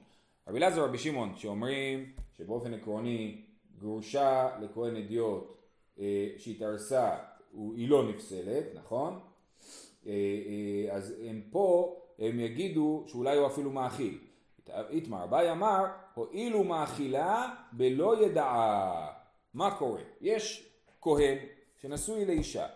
רבי 0.49 0.59
אלעזר 0.59 0.83
ורבי 0.83 0.99
שמעון 0.99 1.37
שאומרים 1.37 2.13
שבאופן 2.39 2.75
עקרוני 2.75 3.45
גרושה 3.79 4.49
לכהן 4.61 4.97
אדיוט 4.97 5.57
אה, 5.99 6.29
שהתארסה 6.39 7.17
היא 7.77 7.89
לא 7.89 8.09
נפסלת, 8.09 8.65
נכון? 8.75 9.21
אה, 10.09 10.13
אה, 10.13 10.97
אז 10.97 11.15
הם 11.25 11.43
פה, 11.51 11.97
הם 12.19 12.41
יגידו 12.41 13.05
שאולי 13.07 13.37
הוא 13.37 13.47
אפילו 13.47 13.71
מאכיל. 13.71 14.19
איתמר, 14.91 15.25
אביי 15.25 15.53
אמר, 15.53 15.85
הואילו 16.15 16.65
מאכילה 16.65 17.55
בלא 17.73 18.25
ידעה. 18.25 19.13
מה 19.55 19.79
קורה? 19.79 20.01
יש 20.21 20.71
כהן 21.01 21.39
שנשוי 21.81 22.25
לאישה 22.25 22.67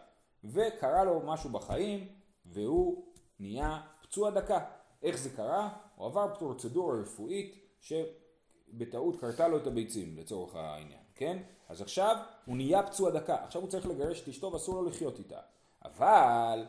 וקרה 0.44 1.04
לו 1.04 1.20
משהו 1.26 1.50
בחיים 1.50 2.08
והוא 2.46 3.04
נהיה 3.40 3.80
פצוע 4.02 4.30
דקה. 4.30 4.58
איך 5.02 5.18
זה 5.18 5.30
קרה? 5.30 5.68
הוא 5.96 6.06
עבר 6.06 6.34
פרוצדורה 6.38 7.00
רפואית 7.00 7.76
שבטעות 7.80 9.20
קרתה 9.20 9.48
לו 9.48 9.56
את 9.56 9.66
הביצים 9.66 10.16
לצורך 10.18 10.54
העניין, 10.54 11.00
כן? 11.14 11.42
אז 11.68 11.82
עכשיו 11.82 12.16
הוא 12.46 12.56
נהיה 12.56 12.82
פצוע 12.82 13.10
דקה, 13.10 13.44
עכשיו 13.44 13.62
הוא 13.62 13.70
צריך 13.70 13.86
לגרש 13.86 14.22
את 14.22 14.28
אשתו 14.28 14.52
ואסור 14.52 14.74
לו 14.74 14.88
לחיות 14.88 15.18
איתה. 15.18 15.38
אבל 15.84 16.66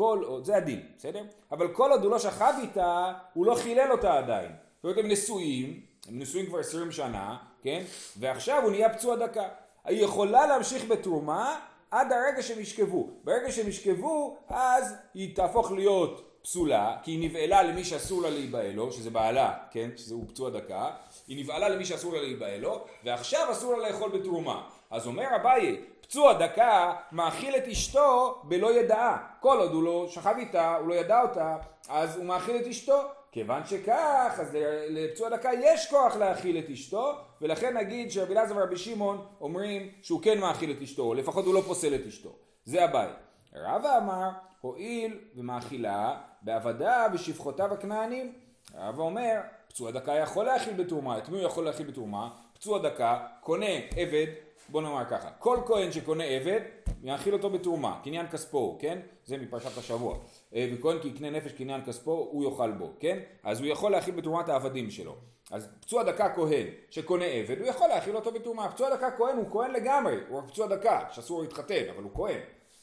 כל 0.00 0.22
עוד, 0.26 0.44
זה 0.44 0.56
הדין, 0.56 0.80
בסדר? 0.98 1.22
אבל 1.52 1.68
כל 1.74 1.90
עוד 1.90 2.04
הוא 2.04 2.10
לא 2.10 2.18
שכב 2.18 2.54
איתה, 2.62 3.12
הוא 3.34 3.46
לא 3.46 3.54
חילל 3.54 3.92
אותה 3.92 4.18
עדיין. 4.18 4.52
זאת 4.76 4.84
אומרת 4.84 4.98
הם 4.98 5.08
נשואים, 5.08 5.80
הם 6.08 6.18
נשואים 6.18 6.46
כבר 6.46 6.58
עשרים 6.58 6.92
שנה, 6.92 7.36
כן? 7.62 7.82
ועכשיו 8.16 8.62
הוא 8.62 8.70
נהיה 8.70 8.88
פצוע 8.88 9.16
דקה. 9.16 9.48
היא 9.84 10.04
יכולה 10.04 10.46
להמשיך 10.46 10.84
בתרומה 10.84 11.60
עד 11.90 12.12
הרגע 12.12 12.42
שהם 12.42 12.60
ישכבו. 12.60 13.08
ברגע 13.24 13.52
שהם 13.52 13.68
ישכבו, 13.68 14.36
אז 14.48 14.94
היא 15.14 15.36
תהפוך 15.36 15.72
להיות 15.72 16.40
פסולה, 16.42 16.96
כי 17.02 17.10
היא 17.10 17.30
נבעלה 17.30 17.62
למי 17.62 17.84
שאסור 17.84 18.22
לה 18.22 18.30
להיבהל 18.30 18.72
לו, 18.72 18.92
שזה 18.92 19.10
בעלה, 19.10 19.54
כן? 19.70 19.90
שהוא 19.96 20.24
פצוע 20.28 20.50
דקה. 20.50 20.90
היא 21.28 21.44
נבעלה 21.44 21.68
למי 21.68 21.84
שאסור 21.84 22.12
לה 22.12 22.20
להיבהל 22.20 22.60
לו, 22.60 22.84
ועכשיו 23.04 23.48
אסור 23.52 23.76
לה 23.76 23.88
לאכול 23.88 24.10
בתרומה. 24.10 24.68
אז 24.90 25.06
אומר 25.06 25.36
אביי, 25.36 25.80
פצוע 26.10 26.32
דקה 26.32 26.92
מאכיל 27.12 27.56
את 27.56 27.68
אשתו 27.68 28.42
בלא 28.44 28.80
ידעה. 28.80 29.18
כל 29.40 29.58
עוד 29.58 29.72
הוא 29.72 29.82
לא 29.82 30.06
שכב 30.08 30.34
איתה, 30.38 30.76
הוא 30.76 30.88
לא 30.88 30.94
ידע 30.94 31.22
אותה, 31.22 31.56
אז 31.88 32.16
הוא 32.16 32.24
מאכיל 32.24 32.56
את 32.56 32.66
אשתו. 32.66 33.02
כיוון 33.32 33.64
שכך, 33.66 34.38
אז 34.40 34.58
לפצוע 34.88 35.28
דקה 35.28 35.50
יש 35.62 35.90
כוח 35.90 36.16
להאכיל 36.16 36.58
את 36.58 36.70
אשתו, 36.70 37.12
ולכן 37.40 37.76
נגיד 37.76 38.10
שרבי 38.10 38.32
אלעזר 38.32 38.56
ורבי 38.56 38.76
שמעון 38.76 39.26
אומרים 39.40 39.90
שהוא 40.02 40.22
כן 40.22 40.38
מאכיל 40.38 40.70
את 40.70 40.82
אשתו, 40.82 41.14
לפחות 41.14 41.44
הוא 41.44 41.54
לא 41.54 41.60
פוסל 41.60 41.94
את 41.94 42.06
אשתו. 42.06 42.36
זה 42.64 42.84
הבית. 42.84 43.16
רבא 43.54 43.98
אמר, 43.98 44.30
הואיל 44.60 45.18
ומאכילה 45.36 46.16
בעבדה 46.42 47.06
ושפחותיו 47.12 47.72
הכנענים. 47.72 48.32
רבא 48.74 49.02
אומר, 49.02 49.40
פצוע 49.68 49.90
דקה 49.90 50.14
יכול 50.14 50.44
להאכיל 50.44 50.74
בתרומה, 50.74 51.18
את 51.18 51.28
מי 51.28 51.38
הוא 51.38 51.46
יכול 51.46 51.64
להאכיל 51.64 51.86
בתרומה? 51.86 52.28
פצוע 52.54 52.78
דקה 52.78 53.18
קונה 53.40 53.76
עבד 53.96 54.26
בוא 54.70 54.82
נאמר 54.82 55.04
ככה, 55.10 55.30
כל 55.30 55.58
כהן 55.66 55.92
שקונה 55.92 56.24
עבד, 56.24 56.60
יאכיל 57.02 57.34
אותו 57.34 57.50
בתרומה, 57.50 58.00
קניין 58.04 58.28
כספו, 58.28 58.78
כן? 58.80 58.98
זה 59.24 59.36
מפרשת 59.36 59.78
השבוע. 59.78 60.18
אה, 60.54 60.70
וכהן 60.72 60.98
כי 61.02 61.08
יקנה 61.08 61.30
נפש 61.30 61.52
קניין 61.52 61.84
כספו, 61.84 62.28
הוא 62.30 62.44
יאכל 62.44 62.70
בו, 62.70 62.92
כן? 63.00 63.18
אז 63.42 63.60
הוא 63.60 63.68
יכול 63.68 63.92
להאכיל 63.92 64.14
בתרומת 64.14 64.48
העבדים 64.48 64.90
שלו. 64.90 65.16
אז 65.50 65.68
פצוע 65.80 66.02
דקה 66.02 66.34
כהן 66.34 66.66
שקונה 66.90 67.24
עבד, 67.24 67.58
הוא 67.58 67.66
יכול 67.66 67.88
להאכיל 67.88 68.16
אותו 68.16 68.32
בתרומה. 68.32 68.72
פצוע 68.72 68.96
דקה 68.96 69.10
כהן 69.18 69.36
הוא 69.36 69.50
כהן 69.50 69.70
לגמרי, 69.70 70.16
הוא 70.28 70.38
רק 70.38 70.48
פצוע 70.48 70.66
דקה, 70.66 71.06
שאסור 71.10 71.42
להתחתן, 71.42 71.88
אבל 71.94 72.02
הוא 72.02 72.12
כהן, 72.14 72.40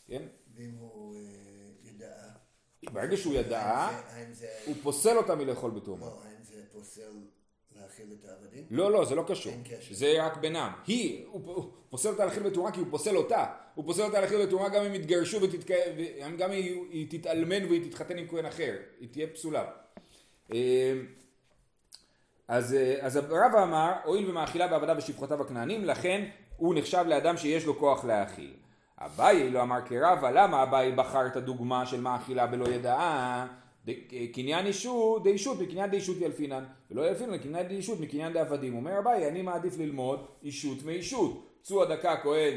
כן? 0.07 0.21
ואם 0.55 0.71
הוא 0.79 1.15
אה, 1.15 1.19
ידע... 1.83 2.13
ברגע 2.93 3.17
שהוא 3.17 3.33
ידע, 3.33 3.89
הוא 4.65 4.75
פוסל 4.83 5.17
אותה 5.17 5.35
מלאכול 5.35 5.71
בתרומה. 5.71 6.05
לא, 6.05 6.21
האם 6.23 6.43
זה 6.43 6.61
פוסל... 6.71 7.11
להאכיל 7.79 8.05
את 8.19 8.29
העבדים? 8.29 8.63
לא, 8.69 8.91
לא, 8.91 9.05
זה 9.05 9.15
לא 9.15 9.23
קשור. 9.27 9.53
זה 9.91 10.25
רק 10.25 10.37
בינם. 10.37 10.71
היא, 10.87 11.25
הוא, 11.31 11.71
פוסל 11.89 12.09
אותה 12.09 12.25
להאכיל 12.25 12.43
בתרומה 12.43 12.71
כי 12.71 12.79
הוא 12.79 12.87
פוסל 12.91 13.17
אותה. 13.17 13.45
הוא 13.75 13.85
פוסל 13.85 14.01
אותה 14.01 14.19
להאכיל 14.19 14.45
בתרומה 14.45 14.69
גם 14.69 14.83
אם 14.83 14.95
יתגרשו 14.95 15.39
וגם 15.41 16.51
אם 16.51 16.85
היא 16.89 17.07
תתאלמן 17.09 17.65
והיא 17.65 17.89
תתחתן 17.89 18.17
עם 18.17 18.27
כהן 18.27 18.45
אחר. 18.45 18.75
היא 18.99 19.09
תהיה 19.11 19.27
פסולה. 19.27 19.65
אמ, 20.51 20.57
אז, 22.47 22.75
אז 22.99 23.17
רבא 23.17 23.63
אמר, 23.63 23.93
הואיל 24.03 24.29
ומאכילה 24.29 24.67
בעבדה 24.67 24.93
ושפחותיו 24.97 25.41
הכנענים, 25.41 25.85
לכן 25.85 26.29
הוא 26.57 26.75
נחשב 26.75 27.03
לאדם 27.07 27.37
שיש 27.37 27.65
לו 27.65 27.79
כוח 27.79 28.05
להאכיל. 28.05 28.53
אביי 28.97 29.49
לא 29.49 29.61
אמר 29.61 29.79
כרבא, 29.85 30.31
למה 30.31 30.63
אביי 30.63 30.91
בחר 30.91 31.27
את 31.27 31.35
הדוגמה 31.35 31.85
של 31.85 32.01
מאכילה 32.01 32.47
בלא 32.47 32.69
ידעה? 32.69 33.47
קניין 34.33 34.65
אישות 34.65 35.23
דאישות 35.23 35.59
מקניין 35.59 35.89
דאישות 35.91 36.17
ילפינן 36.19 36.63
ולא 36.91 37.07
ילפינן 37.07 37.37
קניין 37.37 37.67
דאישות 37.67 37.99
מקניין 37.99 38.33
דעבדים 38.33 38.75
אומר 38.75 38.99
אביי 38.99 39.27
אני 39.27 39.41
מעדיף 39.41 39.77
ללמוד 39.77 40.25
אישות 40.43 40.83
מאישות. 40.83 41.43
פצוע 41.61 41.85
דקה 41.85 42.15
כהן 42.23 42.53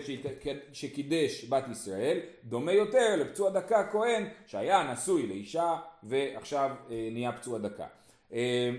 שקידש 0.72 1.44
בת 1.44 1.64
ישראל 1.70 2.18
דומה 2.44 2.72
יותר 2.72 3.16
לפצוע 3.16 3.50
דקה 3.50 3.88
כהן 3.92 4.24
שהיה 4.46 4.92
נשוי 4.92 5.26
לאישה 5.26 5.76
ועכשיו 6.02 6.70
אה, 6.90 7.08
נהיה 7.12 7.32
פצוע 7.32 7.58
דקה. 7.58 7.86
אה, 8.32 8.70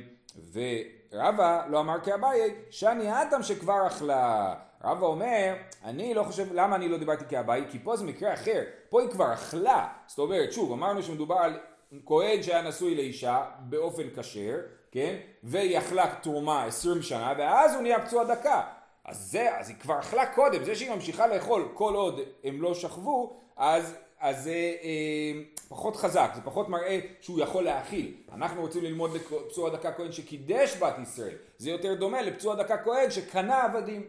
ורבא 0.53 1.65
לא 1.69 1.79
אמר 1.79 1.99
כאביי 1.99 2.55
שאני 2.69 3.11
אטם 3.11 3.43
שכבר 3.43 3.87
אכלה. 3.87 4.55
רבא 4.83 5.05
אומר, 5.05 5.53
אני 5.83 6.13
לא 6.13 6.23
חושב, 6.23 6.53
למה 6.53 6.75
אני 6.75 6.89
לא 6.89 6.97
דיברתי 6.97 7.25
כאביי? 7.29 7.63
כי 7.69 7.79
פה 7.79 7.95
זה 7.95 8.05
מקרה 8.05 8.33
אחר, 8.33 8.63
פה 8.89 9.01
היא 9.01 9.09
כבר 9.09 9.33
אכלה. 9.33 9.87
זאת 10.07 10.19
אומרת, 10.19 10.53
שוב, 10.53 10.71
אמרנו 10.71 11.03
שמדובר 11.03 11.35
על 11.35 11.59
כהן 12.05 12.43
שהיה 12.43 12.61
נשוי 12.61 12.95
לאישה 12.95 13.43
באופן 13.59 14.03
כשר, 14.15 14.57
כן? 14.91 15.15
והיא 15.43 15.77
אכלה 15.77 16.15
תרומה 16.21 16.63
עשרים 16.63 17.01
שנה, 17.01 17.33
ואז 17.37 17.73
הוא 17.73 17.81
נהיה 17.81 18.05
פצוע 18.05 18.23
דקה. 18.23 18.61
אז 19.05 19.17
זה, 19.17 19.57
אז 19.57 19.69
היא 19.69 19.77
כבר 19.77 19.99
אכלה 19.99 20.25
קודם, 20.25 20.63
זה 20.63 20.75
שהיא 20.75 20.91
ממשיכה 20.91 21.27
לאכול 21.27 21.67
כל 21.73 21.95
עוד 21.95 22.19
הם 22.43 22.61
לא 22.61 22.73
שכבו, 22.73 23.39
אז, 23.57 23.95
אז 24.19 24.43
זה 24.43 24.75
אה, 24.83 25.41
פחות 25.69 25.95
חזק, 25.95 26.31
זה 26.35 26.41
פחות 26.41 26.69
מראה 26.69 26.99
שהוא 27.21 27.39
יכול 27.39 27.63
להאכיל. 27.63 28.15
אנחנו 28.31 28.61
רוצים 28.61 28.83
ללמוד 28.83 29.11
לפצוע 29.13 29.69
דקה 29.69 29.91
כהן 29.91 30.11
שקידש 30.11 30.77
בת 30.77 30.99
ישראל, 31.01 31.35
זה 31.57 31.69
יותר 31.69 31.93
דומה 31.93 32.21
לפצוע 32.21 32.55
דקה 32.55 32.77
כהן 32.77 33.11
שקנה 33.11 33.63
עבדים. 33.63 34.07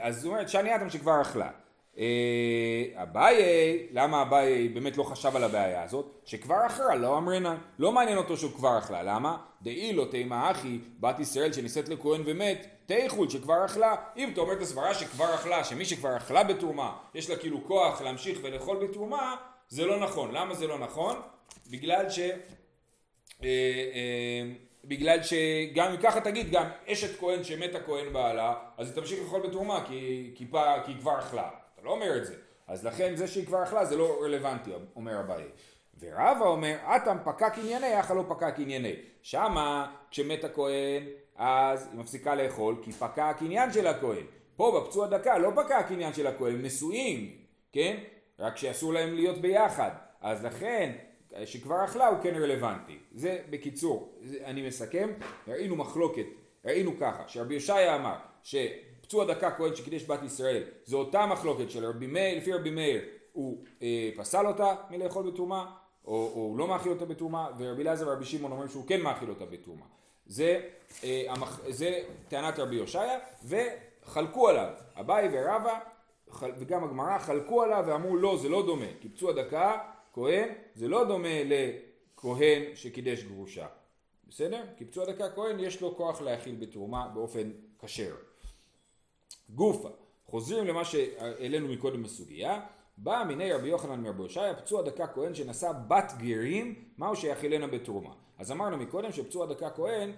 אז 0.00 0.20
זאת 0.20 0.26
אומרת 0.26 0.48
שאני 0.48 0.74
אדם 0.74 0.90
שכבר 0.90 1.22
אכלה. 1.22 1.50
אה, 1.98 2.84
אביי, 2.94 3.86
למה 3.92 4.22
אביי 4.22 4.68
באמת 4.68 4.96
לא 4.96 5.02
חשב 5.02 5.36
על 5.36 5.44
הבעיה 5.44 5.82
הזאת? 5.82 6.20
שכבר 6.24 6.66
אכלה, 6.66 6.94
לא 6.94 7.18
אמרנה, 7.18 7.56
לא 7.78 7.92
מעניין 7.92 8.18
אותו 8.18 8.36
שהוא 8.36 8.52
כבר 8.52 8.78
אכלה, 8.78 9.02
למה? 9.02 9.36
דאי 9.62 9.92
לא 9.92 10.06
תימא 10.10 10.50
אחי, 10.50 10.78
בת 11.00 11.20
ישראל 11.20 11.52
שנישאת 11.52 11.88
לכהן 11.88 12.22
ומת, 12.24 12.66
תיכול 12.86 13.28
שכבר 13.28 13.64
אכלה. 13.64 13.94
אם 14.16 14.30
אתה 14.32 14.40
אומר 14.40 14.52
את 14.52 14.62
הסברה 14.62 14.94
שכבר 14.94 15.34
אכלה, 15.34 15.64
שמי 15.64 15.84
שכבר 15.84 16.16
אכלה 16.16 16.44
בתרומה, 16.44 16.96
יש 17.14 17.30
לה 17.30 17.36
כאילו 17.36 17.64
כוח 17.64 18.02
להמשיך 18.02 18.38
ולאכול 18.42 18.86
בתרומה, 18.86 19.36
זה 19.68 19.86
לא 19.86 20.00
נכון. 20.00 20.34
למה 20.34 20.54
זה 20.54 20.66
לא 20.66 20.78
נכון? 20.78 21.16
בגלל 21.70 22.10
ש... 22.10 22.18
אה, 22.18 22.30
אה, 23.44 24.42
בגלל 24.84 25.18
שגם 25.22 25.90
אם 25.90 25.96
ככה 25.96 26.20
תגיד, 26.20 26.50
גם 26.50 26.64
אשת 26.86 27.18
כהן 27.20 27.44
שמת 27.44 27.74
הכהן 27.74 28.12
בעלה, 28.12 28.54
אז 28.78 28.86
היא 28.88 28.96
תמשיך 28.96 29.18
לאכול 29.22 29.48
בתרומה 29.48 29.84
כי, 29.88 30.30
כי, 30.34 30.46
כי 30.84 30.92
היא 30.92 31.00
כבר 31.00 31.18
אכלה. 31.18 31.48
אתה 31.80 31.88
לא 31.88 31.92
אומר 31.92 32.16
את 32.16 32.26
זה. 32.26 32.34
אז 32.68 32.86
לכן 32.86 33.16
זה 33.16 33.26
שהיא 33.26 33.46
כבר 33.46 33.62
אכלה 33.62 33.84
זה 33.84 33.96
לא 33.96 34.20
רלוונטי, 34.22 34.70
אומר 34.96 35.20
אביי. 35.20 35.44
ורבא 36.00 36.44
אומר, 36.46 36.76
אטם 36.96 37.16
פקק 37.24 37.52
ענייני, 37.56 38.00
אכל 38.00 38.14
לא 38.14 38.24
פקק 38.28 38.54
ענייני. 38.58 38.94
שמה, 39.22 39.92
כשמת 40.10 40.44
הכהן, 40.44 41.02
אז 41.36 41.88
היא 41.92 42.00
מפסיקה 42.00 42.34
לאכול, 42.34 42.76
כי 42.82 42.92
פקק 42.92 43.36
עניין 43.40 43.72
של 43.72 43.86
הכהן. 43.86 44.24
פה 44.56 44.80
בפצוע 44.80 45.06
דקה 45.06 45.38
לא 45.38 45.50
פקק 45.56 45.86
עניין 45.90 46.12
של 46.12 46.26
הכהן, 46.26 46.54
הם 46.54 46.62
נשואים, 46.62 47.36
כן? 47.72 47.96
רק 48.38 48.56
שאסור 48.56 48.92
להם 48.92 49.14
להיות 49.14 49.38
ביחד. 49.38 49.90
אז 50.20 50.44
לכן, 50.44 50.92
שכבר 51.44 51.84
אכלה 51.84 52.06
הוא 52.06 52.18
כן 52.22 52.34
רלוונטי. 52.34 52.98
זה 53.14 53.38
בקיצור, 53.50 54.18
זה, 54.22 54.38
אני 54.44 54.68
מסכם, 54.68 55.10
ראינו 55.48 55.76
מחלוקת, 55.76 56.26
ראינו 56.64 56.92
ככה, 57.00 57.22
שרבי 57.26 57.54
ישעיה 57.54 57.96
אמר, 57.96 58.16
ש... 58.42 58.56
פצוע 59.10 59.24
דקה 59.24 59.50
כהן 59.50 59.74
שקידש 59.76 60.04
בת 60.04 60.22
ישראל, 60.22 60.62
זו 60.84 60.98
אותה 60.98 61.26
מחלוקת 61.26 61.70
של 61.70 61.84
רבי 61.84 62.06
מאיר, 62.06 62.38
לפי 62.38 62.52
רבי 62.52 62.70
מאיר 62.70 63.02
הוא 63.32 63.64
אה, 63.82 64.10
פסל 64.16 64.46
אותה 64.46 64.74
מלאכול 64.90 65.30
בתרומה, 65.30 65.72
או, 66.04 66.14
או 66.14 66.54
לא 66.58 66.68
מאכיל 66.68 66.92
אותה 66.92 67.04
בתרומה, 67.04 67.48
ורבי 67.58 67.82
אלעזר 67.82 68.08
ורבי 68.08 68.24
שמעון 68.24 68.52
אומרים 68.52 68.68
שהוא 68.68 68.86
כן 68.86 69.00
מאכיל 69.00 69.30
אותה 69.30 69.44
בתרומה. 69.46 69.86
זה, 70.26 70.60
אה, 71.04 71.24
המח... 71.28 71.60
זה 71.68 72.02
טענת 72.28 72.58
רבי 72.58 72.78
הושעיה, 72.78 73.18
חלקו 74.04 74.48
עליו, 74.48 74.72
אביי 75.00 75.28
ורבא 75.32 75.78
חל- 76.30 76.52
וגם 76.58 76.84
הגמרא 76.84 77.18
חלקו 77.18 77.62
עליו 77.62 77.84
ואמרו 77.86 78.16
לא 78.16 78.38
זה 78.42 78.48
לא 78.48 78.66
דומה, 78.66 78.86
כי 79.00 79.08
פצוע 79.08 79.32
דקה 79.32 79.78
כהן 80.12 80.48
זה 80.74 80.88
לא 80.88 81.04
דומה 81.04 81.42
לכהן 81.44 82.62
שקידש 82.74 83.24
גרושה, 83.24 83.66
בסדר? 84.28 84.62
כי 84.76 84.84
פצוע 84.84 85.06
דקה 85.06 85.30
כהן 85.30 85.60
יש 85.60 85.80
לו 85.80 85.96
כוח 85.96 86.20
להאכיל 86.20 86.54
בתרומה 86.54 87.08
באופן 87.14 87.50
כשר. 87.78 88.14
גופה, 89.54 89.88
חוזרים 90.26 90.66
למה 90.66 90.84
שהעלינו 90.84 91.68
מקודם 91.68 92.02
בסוגיה, 92.02 92.60
בא 92.98 93.24
מיני 93.28 93.52
רבי 93.52 93.68
יוחנן 93.68 94.00
מרבי 94.00 94.22
הושעיה, 94.22 94.54
פצוע 94.54 94.82
דקה 94.82 95.06
כהן 95.06 95.34
שנשא 95.34 95.72
בת 95.88 96.12
גרים, 96.18 96.84
מהו 96.98 97.16
שיאכילנה 97.16 97.66
בתרומה. 97.66 98.10
אז 98.38 98.52
אמרנו 98.52 98.76
מקודם 98.76 99.12
שפצוע 99.12 99.46
דקה 99.46 99.70
כהן 99.70 100.12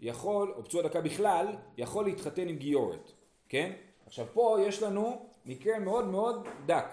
יכול, 0.00 0.54
או 0.56 0.64
פצוע 0.64 0.82
דקה 0.82 1.00
בכלל, 1.00 1.46
יכול 1.76 2.04
להתחתן 2.04 2.48
עם 2.48 2.56
גיורת, 2.56 3.12
כן? 3.48 3.72
עכשיו 4.06 4.26
פה 4.32 4.56
יש 4.60 4.82
לנו 4.82 5.26
מקרה 5.46 5.78
מאוד 5.78 6.06
מאוד 6.06 6.48
דק. 6.66 6.86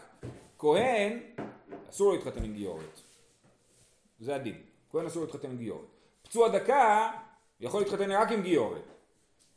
כהן, 0.58 1.20
אסור 1.90 2.14
להתחתן 2.14 2.44
עם 2.44 2.54
גיורת. 2.54 3.02
זה 4.20 4.36
הדין. 4.36 4.62
כהן 4.92 5.06
אסור 5.06 5.24
להתחתן 5.24 5.50
עם 5.50 5.58
גיורת. 5.58 5.86
פצוע 6.22 6.50
דקה 6.50 7.12
יכול 7.60 7.82
להתחתן 7.82 8.12
רק 8.12 8.32
עם 8.32 8.42
גיורת. 8.42 8.82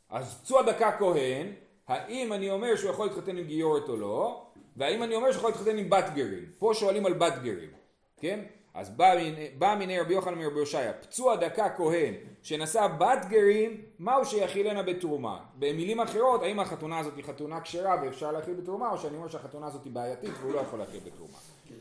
אז 0.09 0.41
פצוע 0.41 0.61
דקה 0.61 0.97
כהן, 0.99 1.53
האם 1.87 2.33
אני 2.33 2.49
אומר 2.51 2.75
שהוא 2.75 2.89
יכול 2.89 3.07
להתחתן 3.07 3.37
עם 3.37 3.43
גיורת 3.43 3.89
או 3.89 3.97
לא, 3.97 4.45
והאם 4.77 5.03
אני 5.03 5.15
אומר 5.15 5.31
שהוא 5.31 5.39
יכול 5.39 5.49
להתחתן 5.49 5.77
עם 5.77 5.89
בת 5.89 6.05
גרים. 6.15 6.45
פה 6.59 6.71
שואלים 6.73 7.05
על 7.05 7.13
בת 7.13 7.33
גרים, 7.43 7.69
כן? 8.17 8.39
אז 8.73 8.89
בא, 8.89 9.13
בא 9.57 9.75
מיני 9.79 9.99
רבי 9.99 10.13
יוחנן 10.13 10.37
מרבי 10.37 10.59
הושעיה, 10.59 10.93
פצוע 10.93 11.35
דקה 11.35 11.69
כהן 11.77 12.13
שנשא 12.41 12.87
בת 12.87 13.25
גרים, 13.29 13.81
מהו 13.99 14.25
שיאכילנה 14.25 14.83
בתרומה? 14.83 15.39
במילים 15.59 15.99
אחרות, 15.99 16.43
האם 16.43 16.59
החתונה 16.59 16.99
הזאת 16.99 17.17
היא 17.17 17.23
חתונה 17.23 17.61
כשרה 17.61 18.01
ואפשר 18.03 18.31
להאכיל 18.31 18.53
בתרומה, 18.53 18.89
או 18.91 18.97
שאני 18.97 19.17
אומר 19.17 19.27
שהחתונה 19.27 19.67
הזאת 19.67 19.83
היא 19.83 19.91
בעייתית 19.91 20.31
והוא 20.41 20.53
לא 20.53 20.59
יכול 20.59 20.79
להאכיל 20.79 20.99
בתרומה? 21.05 21.37
כאילו 21.67 21.79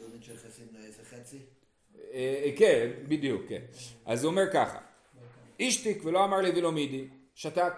חצי? 1.11 1.39
אה, 2.13 2.51
כן, 2.57 2.91
בדיוק, 3.09 3.43
כן. 3.49 3.61
אז 4.07 4.25
הוא 4.25 4.31
אומר 4.31 4.53
ככה, 4.53 4.79
השתיק 5.61 6.05
ולא 6.05 6.25
אמר 6.25 6.41
לי 6.41 6.51
ולא 6.57 6.73
מידי, 6.73 7.09
שתק 7.35 7.73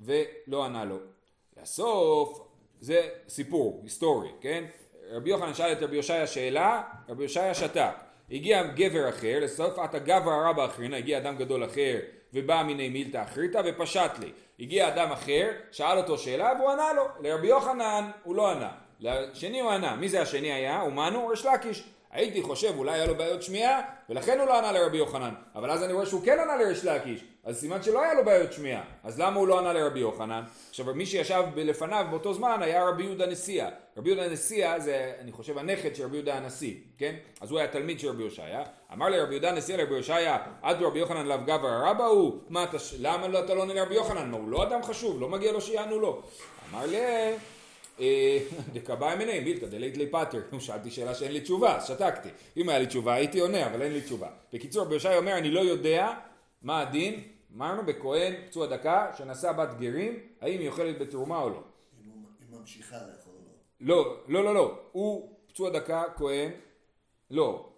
ולא 0.00 0.64
ענה 0.64 0.84
לו. 0.84 0.98
לסוף 1.62 2.40
זה 2.80 3.08
סיפור 3.28 3.80
היסטורי, 3.82 4.28
כן? 4.40 4.64
רבי 5.10 5.30
יוחנן 5.30 5.54
שאל 5.54 5.72
את 5.72 5.82
רבי 5.82 5.96
יושעיה 5.96 6.26
שאלה, 6.26 6.82
רבי 7.08 7.22
יושעיה 7.22 7.54
שתק. 7.54 7.92
הגיע 8.30 8.62
גבר 8.62 9.08
אחר, 9.08 9.38
לסוף 9.40 9.78
עתה 9.78 9.98
גבר 9.98 10.30
הרבה 10.30 10.64
אחרינה, 10.64 10.96
הגיע 10.96 11.18
אדם 11.18 11.36
גדול 11.36 11.64
אחר 11.64 11.98
ובא 12.32 12.62
מיני 12.62 12.88
מילתא 12.88 13.22
אחריתא 13.22 13.62
ופשט 13.64 14.10
לי. 14.18 14.32
הגיע 14.60 14.88
אדם 14.88 15.12
אחר, 15.12 15.50
שאל 15.70 15.98
אותו 15.98 16.18
שאלה 16.18 16.52
והוא 16.58 16.70
ענה 16.70 16.92
לו. 16.92 17.04
לרבי 17.20 17.46
יוחנן 17.46 18.10
הוא 18.24 18.36
לא 18.36 18.50
ענה. 18.50 18.70
לשני 19.00 19.60
הוא 19.60 19.70
ענה. 19.70 19.96
מי 19.96 20.08
זה 20.08 20.22
השני 20.22 20.52
היה? 20.52 20.82
אומנו 20.82 21.26
ריש 21.26 21.46
לקיש. 21.46 21.84
הייתי 22.10 22.42
חושב 22.42 22.72
אולי 22.78 22.92
היה 22.92 23.06
לו 23.06 23.14
בעיות 23.14 23.42
שמיעה 23.42 23.80
ולכן 24.08 24.38
הוא 24.38 24.46
לא 24.46 24.58
ענה 24.58 24.72
לרבי 24.72 24.96
יוחנן 24.96 25.34
אבל 25.54 25.70
אז 25.70 25.82
אני 25.82 25.92
רואה 25.92 26.06
שהוא 26.06 26.24
כן 26.24 26.38
ענה 26.38 26.56
לריש 26.56 26.84
לקיש 26.84 27.24
אז 27.46 27.56
סימן 27.60 27.82
שלא 27.82 28.02
היה 28.02 28.14
לו 28.14 28.24
בעיות 28.24 28.52
שמיעה 28.52 28.82
אז 29.04 29.20
למה 29.20 29.40
הוא 29.40 29.48
לא 29.48 29.58
ענה 29.58 29.72
לרבי 29.72 30.00
יוחנן? 30.00 30.42
עכשיו 30.68 30.94
מי 30.94 31.06
שישב 31.06 31.42
לפניו 31.56 32.06
באותו 32.10 32.34
זמן 32.34 32.58
היה 32.62 32.88
רבי 32.88 33.02
יהודה 33.02 33.26
נשיאה 33.26 33.68
רבי 33.96 34.10
יהודה 34.10 34.28
נשיאה 34.28 34.80
זה 34.80 35.12
אני 35.20 35.32
חושב 35.32 35.58
הנכד 35.58 35.96
של 35.96 36.04
רבי 36.04 36.16
יהודה 36.16 36.34
הנשיא 36.34 36.74
כן? 36.98 37.14
אז 37.40 37.50
הוא 37.50 37.58
היה 37.58 37.68
תלמיד 37.68 38.00
של 38.00 38.08
רבי 38.08 38.22
הושעיה 38.22 38.62
אמר 38.92 39.08
לרבי 39.08 39.32
יהודה 39.32 39.52
נשיאה 39.52 39.78
לרבי 39.78 39.94
הושעיה 39.94 40.38
עד 40.62 40.82
רבי 40.82 40.98
יוחנן 40.98 41.26
לאו 41.26 41.38
גבר 41.44 41.68
הרבה 41.68 42.06
הוא 42.06 42.40
מה 42.48 42.64
אתה 42.64 42.76
למה 42.98 43.28
לא, 43.28 43.44
אתה 43.44 43.54
לא 43.54 43.60
עונה 43.60 43.74
לרבי 43.74 43.94
יוחנן? 43.94 44.32
הוא 44.32 44.48
לא 44.48 44.62
אדם 44.62 44.82
חשוב 44.82 45.20
לא 45.20 45.28
מגיע 45.28 45.52
לו 45.52 45.60
שיענו 45.60 46.00
לו 46.00 46.22
אמר 46.70 46.86
לי 46.86 46.98
אה, 48.00 48.38
דקבאי 48.74 49.16
מיניה 49.16 49.40
מילתא 49.40 49.66
דלית 49.66 49.96
לי 49.96 50.06
פטר, 50.06 50.40
שאלתי 50.58 50.90
שאלה 50.90 51.14
שאין 51.14 51.32
לי 51.32 51.40
תשובה, 51.40 51.76
אז 51.76 51.88
שתקתי. 51.88 52.28
אם 52.56 52.68
היה 52.68 52.78
לי 52.78 52.86
תשובה 52.86 53.14
הייתי 53.14 53.40
עונה, 53.40 53.66
אבל 53.66 53.82
אין 53.82 53.92
לי 53.92 54.00
תשובה. 54.00 54.28
בקיצור, 54.52 54.84
רבי 54.84 54.94
יושעיה 54.94 55.18
אומר, 55.18 55.38
אני 55.38 55.50
לא 55.50 55.60
יודע 55.60 56.12
מה 56.62 56.80
הדין, 56.80 57.22
אמרנו 57.56 57.86
בכהן 57.86 58.34
פצוע 58.46 58.66
דקה, 58.66 59.10
שנשא 59.18 59.52
בת 59.52 59.68
גרים, 59.78 60.18
האם 60.40 60.60
היא 60.60 60.68
אוכלת 60.68 60.98
בתרומה 60.98 61.38
או 61.38 61.50
לא. 61.50 61.62
אם 62.04 62.10
אם 62.10 62.58
ממשיכה 62.58 62.96
לאכול 62.96 63.32
או 63.34 63.40
לא. 63.80 63.96
לא, 64.04 64.16
לא, 64.28 64.44
לא, 64.44 64.54
לא, 64.54 64.78
הוא 64.92 65.36
פצוע 65.46 65.70
דקה 65.70 66.04
כהן, 66.16 66.50
לא, 67.30 67.68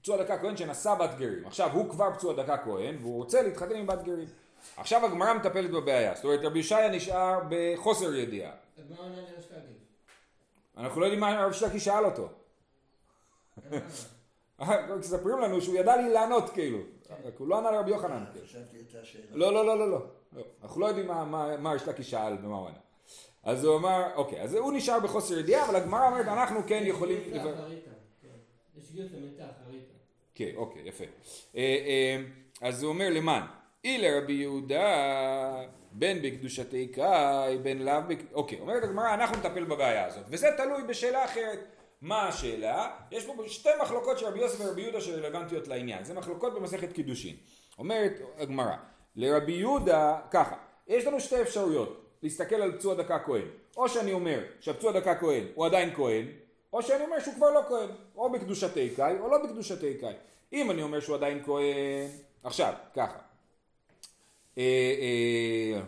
פצוע 0.00 0.22
דקה 0.24 0.38
כהן 0.38 0.56
שנשא 0.56 0.94
בת 0.94 1.10
גרים. 1.18 1.46
עכשיו 1.46 1.72
הוא 1.72 1.90
כבר 1.90 2.14
פצוע 2.14 2.42
דקה 2.42 2.58
כהן, 2.58 2.96
והוא 3.00 3.16
רוצה 3.16 3.42
להתחתן 3.42 3.76
עם 3.76 3.86
בת 3.86 4.02
גרים. 4.02 4.28
עכשיו 4.76 5.06
הגמרא 5.06 5.34
מטפלת 5.34 5.70
בבעיה, 5.70 6.14
זאת 6.14 6.24
אומרת 6.24 6.40
רבי 6.42 6.58
ישעיה 6.58 6.90
נשאר 6.90 7.38
בחוסר 7.50 8.14
ידיעה. 8.14 8.52
אנחנו 10.76 11.00
לא 11.00 11.06
יודעים 11.06 11.20
מה 11.20 11.28
הרב 11.28 11.52
שלקי 11.52 11.80
שאל 11.80 12.04
אותו. 12.04 12.28
מספרים 14.98 15.38
לנו 15.38 15.60
שהוא 15.60 15.76
ידע 15.76 15.96
לי 15.96 16.12
לענות 16.12 16.50
כאילו, 16.50 16.78
רק 17.24 17.34
הוא 17.38 17.48
לא 17.48 17.58
ענה 17.58 17.70
לרבי 17.70 17.90
יוחנן. 17.90 18.24
כאילו. 18.32 18.46
לא, 19.38 19.52
לא, 19.52 19.66
לא, 19.66 19.78
לא, 19.78 19.90
לא. 19.90 19.98
לא. 20.32 20.42
אנחנו 20.62 20.80
לא 20.80 20.86
יודעים 20.86 21.06
מה- 21.06 21.24
מה 21.24 21.56
מה 21.56 21.72
ריש 21.72 21.88
לקיש 21.88 22.10
שאל 22.10 22.32
ומה 22.42 22.56
הוא 22.56 22.68
ענה. 22.68 22.78
אז 23.42 23.64
הוא 23.64 23.76
אמר, 23.76 24.02
אוקיי, 24.14 24.40
אז 24.42 24.54
הוא 24.54 24.72
נשאר 24.72 25.00
בחוסר 25.00 25.38
ידיעה, 25.38 25.66
אבל 25.66 25.76
הגמרא 25.76 26.06
אומרת, 26.08 26.26
אנחנו 26.26 26.60
כן 26.66 26.82
יכולים... 26.86 27.18
כן. 28.22 28.28
יש 28.78 28.90
גיוס 28.92 29.12
למתה 29.12 29.44
אחריתה. 29.44 29.92
כן, 30.34 30.50
אוקיי, 30.56 30.82
יפה. 30.88 31.04
אה, 31.56 31.60
אה, 31.60 32.22
אז 32.68 32.82
הוא 32.82 32.88
אומר 32.92 33.08
למען, 33.10 33.42
אי 33.84 33.98
לרבי 33.98 34.32
יהודה 34.32 34.86
בין 35.92 36.22
בקדושתי 36.22 36.88
קאי, 36.88 37.58
בין 37.58 37.84
לאו 37.84 37.94
בק... 38.08 38.18
אוקיי, 38.32 38.60
אומרת 38.60 38.82
הגמרא, 38.84 39.14
אנחנו 39.14 39.36
נטפל 39.36 39.64
בבעיה 39.64 40.06
הזאת, 40.06 40.24
וזה 40.28 40.48
תלוי 40.56 40.82
בשאלה 40.82 41.24
אחרת. 41.24 41.58
מה 42.02 42.28
השאלה? 42.28 42.90
יש 43.10 43.24
פה 43.24 43.34
שתי 43.46 43.68
מחלוקות 43.82 44.18
של 44.18 44.26
רבי 44.26 44.38
יוסף 44.40 44.60
ורבי 44.60 44.82
יהודה 44.82 45.00
שרלוונטיות 45.00 45.68
לעניין, 45.68 46.04
זה 46.04 46.14
מחלוקות 46.14 46.54
במסכת 46.54 46.92
קידושין. 46.92 47.36
אומרת 47.78 48.12
הגמרא, 48.38 48.76
לרבי 49.16 49.52
יהודה, 49.52 50.18
ככה, 50.30 50.56
יש 50.88 51.04
לנו 51.04 51.20
שתי 51.20 51.42
אפשרויות 51.42 52.06
להסתכל 52.22 52.56
על 52.56 52.78
פצוע 52.78 52.94
דקה 52.94 53.18
כהן. 53.18 53.48
או 53.76 53.88
שאני 53.88 54.12
אומר 54.12 54.40
שהפצוע 54.60 54.92
דקה 54.92 55.14
כהן 55.14 55.44
הוא 55.54 55.66
עדיין 55.66 55.94
כהן, 55.94 56.26
או 56.72 56.82
שאני 56.82 57.04
אומר 57.04 57.20
שהוא 57.20 57.34
כבר 57.34 57.50
לא 57.50 57.60
כהן, 57.68 57.88
או 58.16 58.32
בקדושתי 58.32 58.90
קאי 58.90 59.18
או 59.20 59.28
לא 59.28 59.44
בקדושתי 59.44 59.94
קאי. 59.94 60.14
אם 60.52 60.70
אני 60.70 60.82
אומר 60.82 61.00
שהוא 61.00 61.16
עדיין 61.16 61.42
כהן, 61.44 62.08
עכשיו, 62.44 62.72
ככה. 62.94 63.18
אה, 64.58 64.94
אה, 65.00 65.80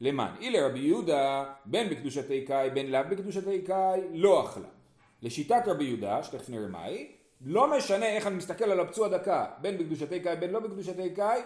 למען, 0.00 0.32
אי 0.40 0.50
לרבי 0.50 0.78
יהודה, 0.78 1.44
בין 1.64 1.90
בקדושתי 1.90 2.44
קאי, 2.44 2.70
בין 2.70 2.90
לאו 2.90 3.00
בקדושתי 3.10 3.62
קאי, 3.62 4.00
לא 4.12 4.44
אכלה. 4.44 4.68
לשיטת 5.22 5.62
רבי 5.66 5.84
יהודה, 5.84 6.22
שתכף 6.22 6.48
נראה 6.48 6.68
מה 6.68 6.84
היא, 6.84 7.06
לא 7.40 7.76
משנה 7.76 8.06
איך 8.06 8.26
אני 8.26 8.36
מסתכל 8.36 8.64
על 8.64 8.80
הפצוע 8.80 9.08
דקה, 9.08 9.46
בין 9.60 9.78
בקדושתי 9.78 10.20
קאי, 10.20 10.36
בין 10.36 10.50
לא 10.50 10.60
בקדושתי 10.60 11.14
קאי, 11.14 11.40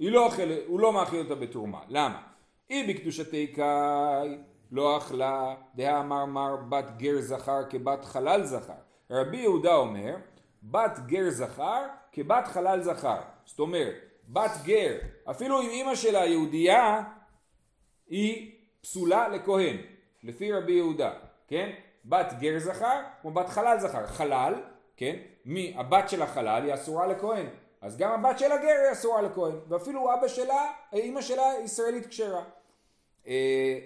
לא 0.00 0.26
אוכל, 0.26 0.48
הוא 0.66 0.80
לא 0.80 0.92
מאכיל 0.92 1.20
אותה 1.20 1.34
בתרומה. 1.34 1.80
למה? 1.88 2.22
היא 2.68 2.94
בקדושתי 2.94 3.46
קאי 3.46 4.38
לא 4.72 4.98
אכלה, 4.98 5.54
דהא 5.74 6.00
אמר 6.00 6.24
מר 6.24 6.56
בת 6.56 6.90
גר 6.96 7.20
זכר 7.20 7.62
כבת 7.70 8.04
חלל 8.04 8.44
זכר. 8.44 8.72
רבי 9.10 9.36
יהודה 9.36 9.74
אומר, 9.74 10.16
בת 10.62 10.98
גר 11.06 11.30
זכר 11.30 11.86
כבת 12.12 12.46
חלל 12.46 12.80
זכר. 12.80 13.20
זאת 13.44 13.58
אומרת, 13.58 13.94
בת 14.28 14.50
גר, 14.64 14.98
אפילו 15.30 15.62
אם 15.62 15.68
אימא 15.68 15.94
שלה 15.94 16.26
יהודייה, 16.26 17.02
היא 18.08 18.52
פסולה 18.80 19.28
לכהן, 19.28 19.76
לפי 20.22 20.52
רבי 20.52 20.72
יהודה, 20.72 21.12
כן? 21.48 21.70
בת 22.04 22.32
גר 22.38 22.58
זכר 22.58 23.00
כמו 23.22 23.30
בת 23.30 23.48
חלל 23.48 23.78
זכר. 23.80 24.06
חלל, 24.06 24.54
כן? 24.96 25.16
מי, 25.44 25.74
הבת 25.76 26.08
של 26.08 26.22
החלל 26.22 26.62
היא 26.64 26.74
אסורה 26.74 27.06
לכהן. 27.06 27.46
אז 27.80 27.96
גם 27.96 28.10
הבת 28.12 28.38
של 28.38 28.52
הגר 28.52 28.80
היא 28.84 28.92
אסורה 28.92 29.22
לכהן. 29.22 29.54
ואפילו 29.68 30.14
אבא 30.14 30.28
שלה, 30.28 30.72
אימא 30.92 31.20
שלה 31.20 31.52
ישראלית 31.64 32.06
כשרה. 32.06 32.44
אה, 33.26 33.78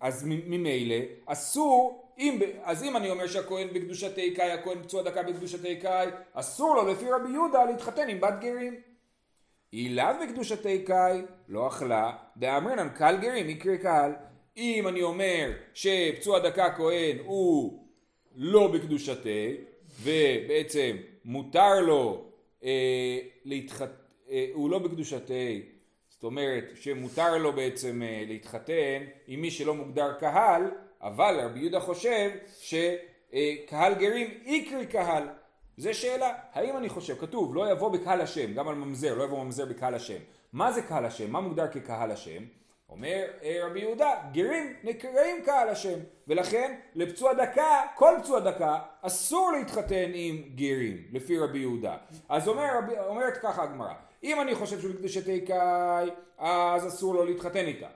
אז 0.00 0.24
ממילא 0.26 1.04
אסור, 1.26 2.08
אם, 2.18 2.38
אז 2.62 2.84
אם 2.84 2.96
אני 2.96 3.10
אומר 3.10 3.26
שהכהן 3.26 3.68
בקדושתי 3.74 4.34
קאי, 4.34 4.52
הכהן 4.52 4.82
פצוע 4.82 5.02
דקה 5.02 5.22
בקדושתי 5.22 5.76
קאי, 5.76 6.08
אסור 6.32 6.74
לו 6.76 6.92
לפי 6.92 7.10
רבי 7.10 7.30
יהודה 7.32 7.64
להתחתן 7.64 8.08
עם 8.08 8.20
בת 8.20 8.34
גרים. 8.40 8.74
היא 9.72 9.96
לאו 9.96 10.06
בקדושתי 10.22 10.84
קאי, 10.84 11.22
לא 11.48 11.68
אכלה, 11.68 12.12
דאמרינן 12.36 12.88
קהל 12.88 13.16
גרים, 13.16 13.48
יקרה 13.50 13.76
קהל. 13.76 14.12
אם 14.58 14.88
אני 14.88 15.02
אומר 15.02 15.50
שפצוע 15.74 16.38
דקה 16.38 16.72
כהן 16.76 17.16
הוא 17.24 17.84
לא 18.34 18.72
בקדושתי, 18.72 19.56
ובעצם 20.02 20.96
מותר 21.24 21.80
לו 21.80 22.24
אה, 22.64 23.18
להתחת... 23.44 23.90
אה, 24.30 24.46
הוא 24.52 24.70
לא 24.70 24.78
בקדושתי, 24.78 25.62
זאת 26.08 26.24
אומרת 26.24 26.64
שמותר 26.74 27.38
לו 27.38 27.52
בעצם 27.52 28.02
אה, 28.02 28.24
להתחתן 28.26 29.04
עם 29.26 29.40
מי 29.40 29.50
שלא 29.50 29.74
מוגדר 29.74 30.12
קהל, 30.20 30.62
אבל 31.02 31.40
רבי 31.40 31.60
יהודה 31.60 31.80
חושב 31.80 32.30
שקהל 32.60 33.94
גרים 33.94 34.30
יקרי 34.44 34.86
קהל. 34.86 35.28
זה 35.76 35.94
שאלה, 35.94 36.34
האם 36.52 36.76
אני 36.76 36.88
חושב, 36.88 37.18
כתוב 37.18 37.54
לא 37.54 37.70
יבוא 37.72 37.88
בקהל 37.88 38.20
השם, 38.20 38.54
גם 38.54 38.68
על 38.68 38.74
ממזר, 38.74 39.14
לא 39.14 39.24
יבוא 39.24 39.44
ממזר 39.44 39.64
בקהל 39.64 39.94
השם. 39.94 40.18
מה 40.52 40.72
זה 40.72 40.82
קהל 40.82 41.04
השם? 41.04 41.30
מה 41.30 41.40
מוגדר 41.40 41.68
כקהל 41.72 42.10
השם? 42.10 42.42
אומר 42.88 43.24
אה, 43.42 43.60
רבי 43.66 43.80
יהודה, 43.80 44.14
גרים 44.32 44.74
נקראים 44.84 45.44
קהל 45.44 45.68
השם, 45.68 45.98
ולכן 46.28 46.74
לפצוע 46.94 47.32
דקה, 47.32 47.82
כל 47.94 48.14
פצוע 48.22 48.40
דקה, 48.40 48.78
אסור 49.02 49.52
להתחתן 49.52 50.10
עם 50.14 50.42
גרים, 50.54 51.04
לפי 51.12 51.38
רבי 51.38 51.58
יהודה. 51.58 51.96
אז 52.28 52.48
אומר, 52.48 52.70
אומרת 53.06 53.36
ככה 53.36 53.62
הגמרא, 53.62 53.94
אם 54.22 54.40
אני 54.40 54.54
חושב 54.54 54.80
שהוא 54.80 54.94
בקדושתי 54.94 55.40
קאי, 55.40 56.10
אז 56.38 56.86
אסור 56.86 57.14
לו 57.14 57.24
להתחתן 57.24 57.66
איתה. 57.66 57.88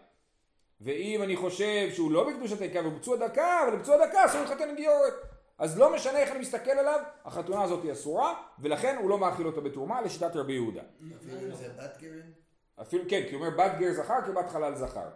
ואם 0.80 1.22
אני 1.22 1.36
חושב 1.36 1.88
שהוא 1.92 2.12
לא 2.12 2.30
בקדושת 2.30 2.60
העיקר 2.60 2.80
והוא 2.82 2.98
פצוע 2.98 3.16
דקה, 3.16 3.62
אבל 3.62 3.76
בפצוע 3.76 4.06
דקה 4.06 4.24
אסור 4.24 4.40
להתחתן 4.40 4.68
עם 4.68 4.76
גיורת. 4.76 5.14
אז 5.58 5.78
לא 5.78 5.94
משנה 5.94 6.18
איך 6.18 6.30
אני 6.30 6.38
מסתכל 6.38 6.70
עליו, 6.70 7.00
החתונה 7.24 7.62
הזאת 7.62 7.84
היא 7.84 7.92
אסורה, 7.92 8.34
ולכן 8.58 8.96
הוא 9.00 9.10
לא 9.10 9.18
מאכיל 9.18 9.46
אותה 9.46 9.60
בתרומה 9.60 10.00
לשיטת 10.00 10.36
רבי 10.36 10.52
יהודה. 10.52 10.82
אפילו 11.16 11.38
אם 11.40 11.54
זה 11.54 11.68
בת 11.68 11.98
גרים? 12.00 12.41
אפילו, 12.80 13.04
כן, 13.08 13.22
כי 13.28 13.34
הוא 13.34 13.44
אומר 13.44 13.56
בת 13.56 13.72
גר 13.78 13.92
זכר 13.92 14.20
כבת 14.26 14.48
חלל 14.48 14.74
זכר. 14.74 15.08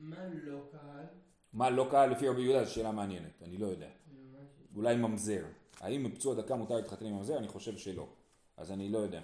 מה 0.00 0.16
לא 0.44 0.60
קהל? 0.72 1.06
מה 1.52 1.70
לא 1.70 1.88
קהל 1.90 2.10
לפי 2.10 2.28
רבי 2.28 2.42
יהודה 2.42 2.64
זו 2.64 2.74
שאלה 2.74 2.92
מעניינת, 2.92 3.42
אני 3.42 3.56
לא 3.56 3.66
יודע. 3.66 3.88
אולי 4.76 4.96
ממזר. 4.96 5.44
האם 5.80 6.04
בפצוע 6.04 6.34
דקה 6.34 6.56
מותר 6.56 6.76
להתחתן 6.76 7.06
עם 7.06 7.16
ממזר? 7.16 7.38
אני 7.38 7.48
חושב 7.48 7.76
שלא. 7.76 8.06
אז 8.56 8.72
אני 8.72 8.88
לא 8.88 8.98
יודע. 8.98 9.20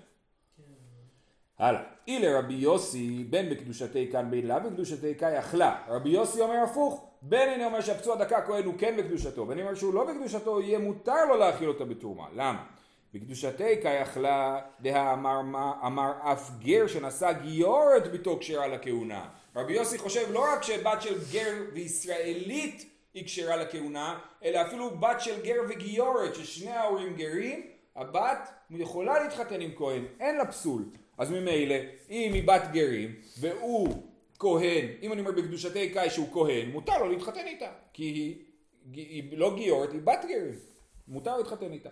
הלאה. 1.58 1.82
אילא 2.08 2.38
רבי 2.38 2.54
יוסי 2.54 3.24
בין 3.30 3.50
בקדושתי 3.50 4.12
כאן 4.12 4.30
בין 4.30 4.46
לה 4.46 4.58
בקדושתי 4.58 5.14
קאי 5.14 5.38
אכלה. 5.38 5.84
רבי 5.88 6.08
יוסי 6.08 6.40
אומר 6.40 6.54
הפוך. 6.54 7.10
בין 7.22 7.48
אני 7.48 7.64
אומר 7.64 7.80
שהפצוע 7.80 8.16
דקה 8.16 8.46
כהן 8.46 8.64
הוא 8.64 8.74
כן 8.78 8.96
בקדושתו, 8.98 9.46
בין 9.46 9.58
אני 9.58 9.62
אומר 9.66 9.74
שהוא 9.74 9.94
לא 9.94 10.06
בקדושתו, 10.06 10.60
יהיה 10.60 10.78
מותר 10.78 11.24
לו 11.28 11.36
להאכיל 11.36 11.68
אותה 11.68 11.84
בתרומה. 11.84 12.26
למה? 12.34 12.66
בקדושתי 13.14 13.76
קאי 13.82 14.02
אכלה 14.02 14.60
דהאמר 14.80 15.40
אמר 15.86 16.12
אף 16.20 16.50
גר 16.58 16.86
שנשא 16.86 17.32
גיורת 17.32 18.10
ביתו 18.10 18.38
כשרה 18.40 18.66
לכהונה. 18.68 19.28
רבי 19.56 19.72
יוסי 19.72 19.98
חושב 19.98 20.32
לא 20.32 20.44
רק 20.52 20.62
שבת 20.62 21.02
של 21.02 21.14
גר 21.32 21.54
וישראלית 21.72 22.90
היא 23.14 23.24
כשרה 23.24 23.56
לכהונה, 23.56 24.18
אלא 24.44 24.62
אפילו 24.62 24.90
בת 24.90 25.20
של 25.20 25.42
גר 25.42 25.60
וגיורת, 25.68 26.34
ששני 26.34 26.70
ההורים 26.70 27.16
גרים, 27.16 27.66
הבת 27.96 28.48
יכולה 28.70 29.24
להתחתן 29.24 29.60
עם 29.60 29.70
כהן, 29.76 30.04
אין 30.20 30.36
לה 30.36 30.46
פסול. 30.46 30.84
אז 31.18 31.30
ממילא, 31.30 31.76
אם 32.10 32.30
היא 32.34 32.48
בת 32.48 32.62
גרים, 32.72 33.14
והוא 33.38 33.88
כהן, 34.38 34.86
אם 35.02 35.12
אני 35.12 35.20
אומר 35.20 35.32
בקדושתי 35.32 35.90
קאי 35.90 36.10
שהוא 36.10 36.32
כהן, 36.32 36.70
מותר 36.70 36.98
לו 36.98 37.08
להתחתן 37.08 37.46
איתה, 37.46 37.72
כי 37.92 38.02
היא, 38.02 38.36
היא 38.92 39.38
לא 39.38 39.56
גיורת, 39.56 39.92
היא 39.92 40.00
בת 40.00 40.24
גרים, 40.28 40.54
מותר 41.08 41.36
להתחתן 41.36 41.72
איתה. 41.72 41.90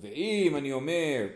ואם 0.00 0.56
אני 0.56 0.72
אומר, 0.72 1.26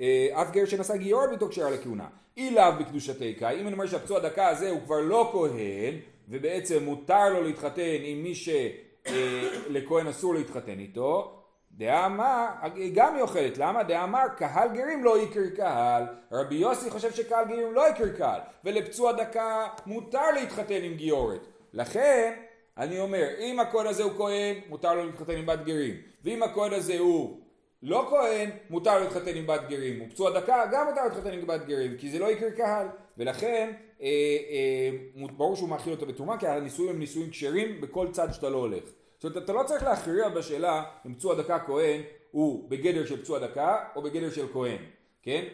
אה, 0.00 0.28
אף 0.32 0.50
גר 0.50 0.64
שנשא 0.64 0.96
גיור 0.96 1.26
ביתו 1.26 1.48
כשרה 1.48 1.70
לכהונה, 1.70 2.06
אי 2.36 2.50
לאו 2.50 2.72
בקדושתי 2.80 3.34
קאי, 3.34 3.60
אם 3.60 3.66
אני 3.66 3.72
אומר 3.72 3.86
שהפצוע 3.86 4.20
דקה 4.20 4.48
הזה 4.48 4.70
הוא 4.70 4.80
כבר 4.84 5.00
לא 5.00 5.28
כהן, 5.32 5.94
ובעצם 6.28 6.84
מותר 6.84 7.28
לו 7.28 7.42
להתחתן 7.42 7.98
עם 8.02 8.22
מי 8.22 8.34
שלכהן 8.34 10.06
אה, 10.06 10.10
אסור 10.10 10.34
להתחתן 10.34 10.78
איתו, 10.78 11.40
דאמר, 11.72 12.46
גם 12.94 13.14
היא 13.14 13.22
אוכלת, 13.22 13.58
למה? 13.58 13.82
דאמר 13.82 14.24
קהל 14.36 14.68
גרים 14.74 15.04
לא 15.04 15.22
יקר 15.22 15.48
קהל, 15.56 16.04
רבי 16.32 16.54
יוסי 16.54 16.90
חושב 16.90 17.12
שקהל 17.12 17.44
גרים 17.48 17.74
לא 17.74 17.88
יקר 17.88 18.08
קהל, 18.08 18.40
ולפצוע 18.64 19.12
דקה 19.12 19.66
מותר 19.86 20.30
להתחתן 20.30 20.82
עם 20.82 20.94
גיורת. 20.94 21.40
לכן, 21.72 22.34
אני 22.78 23.00
אומר, 23.00 23.28
אם 23.38 23.60
הכהן 23.60 23.86
הזה 23.86 24.02
הוא 24.02 24.12
כהן, 24.16 24.56
מותר 24.68 24.94
לו 24.94 25.06
להתחתן 25.06 25.36
עם 25.36 25.46
בת 25.46 25.58
גרים, 25.64 25.94
ואם 26.24 26.42
הכהן 26.42 26.72
הזה 26.72 26.98
הוא 26.98 27.40
לא 27.82 28.06
כהן, 28.10 28.50
מותר 28.70 28.98
להתחתן 29.00 29.36
עם 29.36 29.46
בת 29.46 29.60
גרים, 29.68 30.02
ופצוע 30.02 30.40
דקה 30.40 30.64
גם 30.72 30.86
מותר 30.86 31.04
להתחתן 31.04 31.32
עם 31.32 31.46
בת 31.46 31.66
גרים, 31.66 31.96
כי 31.96 32.10
זה 32.10 32.18
לא 32.18 32.30
יקר 32.30 32.50
קהל, 32.50 32.86
ולכן 33.18 33.72
אה, 34.02 34.06
אה, 34.50 35.26
ברור 35.36 35.56
שהוא 35.56 35.68
מאכיל 35.68 35.92
אותו 35.92 36.06
בתרומה, 36.06 36.38
כי 36.38 36.46
הנישואים 36.46 36.90
הם 36.90 36.98
נישואים 36.98 37.30
כשרים 37.30 37.80
בכל 37.80 38.08
צד 38.12 38.32
שאתה 38.32 38.48
לא 38.48 38.56
הולך. 38.56 38.84
זאת 39.18 39.24
אומרת, 39.24 39.44
אתה 39.44 39.52
לא 39.52 39.62
צריך 39.62 39.82
להכריע 39.82 40.28
בשאלה 40.28 40.84
אם 41.06 41.14
פצוע 41.14 41.34
דקה 41.34 41.58
כהן 41.58 42.00
הוא 42.30 42.70
בגדר 42.70 43.06
של 43.06 43.22
פצוע 43.22 43.38
דקה 43.38 43.84
או 43.96 44.02
בגדר 44.02 44.30
של 44.30 44.52
כהן, 44.52 44.78
כן? 45.22 45.44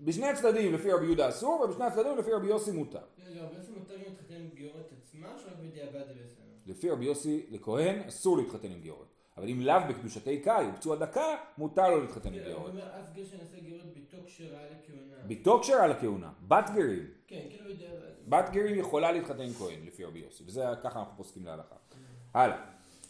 בשני 0.00 0.26
הצדדים 0.26 0.74
לפי 0.74 0.92
רבי 0.92 1.04
יהודה 1.04 1.28
אסור, 1.28 1.60
ובשני 1.60 1.84
הצדדים 1.84 2.18
לפי 2.18 2.32
רבי 2.32 2.46
יוסי 2.46 2.70
מותר. 2.70 2.98
בעצם 3.54 3.72
מותר 3.78 3.94
להתחתן 3.96 4.34
עם 4.34 4.48
גיורת 4.54 4.92
עצמה, 5.02 5.28
או 5.28 5.34
רק 5.34 5.56
בדיעבד 5.62 6.06
זה 6.06 6.14
בסדר? 6.24 6.47
לפי 6.68 6.90
רבי 6.90 7.04
יוסי 7.04 7.46
לכהן 7.50 8.02
אסור 8.08 8.38
להתחתן 8.38 8.70
עם 8.70 8.80
גיורת. 8.80 9.06
אבל 9.36 9.48
אם 9.48 9.60
לאו 9.60 9.74
בקדושתי 9.88 10.40
קאי 10.40 10.66
ופצוע 10.68 10.96
דקה, 10.96 11.36
מותר 11.58 11.90
לו 11.90 12.00
להתחתן 12.00 12.28
עם 12.28 12.34
כן, 12.34 12.40
הוא 12.40 12.48
גיורת. 12.48 12.70
אומר, 12.70 12.86
אף 12.86 13.12
גר 13.14 13.24
שנעשה 13.24 13.60
גיורת 13.60 13.94
ביתו 13.94 14.16
כשרה 14.26 14.46
לכהונה. 14.46 15.26
ביתו 15.26 15.60
כשרה 15.62 15.86
לכהונה, 15.86 16.30
בת 16.48 16.70
גרים. 16.74 17.06
כן, 17.26 17.40
כאילו. 17.50 17.70
בת 18.28 18.50
גרים 18.52 18.78
יכולה 18.78 19.12
להתחתן 19.12 19.42
עם 19.42 19.52
כהן 19.52 19.78
לפי 19.86 20.04
רבי 20.04 20.18
יוסי, 20.18 20.44
וזה 20.46 20.64
ככה 20.82 20.98
אנחנו 20.98 21.16
פוסקים 21.16 21.46
להלכה. 21.46 21.74
הלאה. 22.34 22.56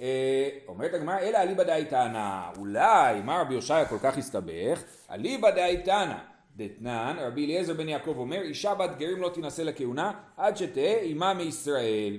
אה, 0.00 0.48
אומרת 0.68 0.94
הגמרא, 0.94 1.18
אלא 1.18 1.38
אליבא 1.38 1.62
דאיתנא, 1.64 2.50
אולי, 2.56 3.20
מה 3.22 3.40
רבי 3.40 3.54
יושעיה 3.54 3.86
כל 3.86 3.98
כך 4.02 4.18
הסתבך? 4.18 4.82
אליבא 5.10 5.50
דאיתנא, 5.50 6.18
דתנן, 6.56 7.16
רבי 7.20 7.44
אליעזר 7.44 7.74
בן 7.74 7.88
יעקב 7.88 8.14
אומר, 8.18 8.40
אישה 8.40 8.74
בת 8.74 8.90
גרים 8.98 9.20
לא 9.20 9.30
תינשא 9.34 9.62
לכהונה, 9.62 10.12
עד 10.36 10.56
שתהא 10.56 10.98
אימה 10.98 11.34
מישראל. 11.34 12.18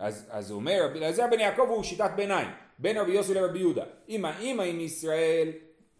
אז, 0.00 0.26
אז 0.30 0.50
הוא 0.50 0.56
אומר, 0.56 0.80
רבי 0.84 0.98
אליעזר 0.98 1.26
בן 1.30 1.40
יעקב 1.40 1.66
הוא 1.68 1.82
שיטת 1.82 2.10
ביניים, 2.16 2.48
בין 2.78 2.96
רבי 2.96 3.12
יוסי 3.12 3.34
לרבי 3.34 3.58
יהודה. 3.58 3.84
אם 4.08 4.24
האימא 4.24 4.62
היא 4.62 4.74
מישראל, 4.74 5.48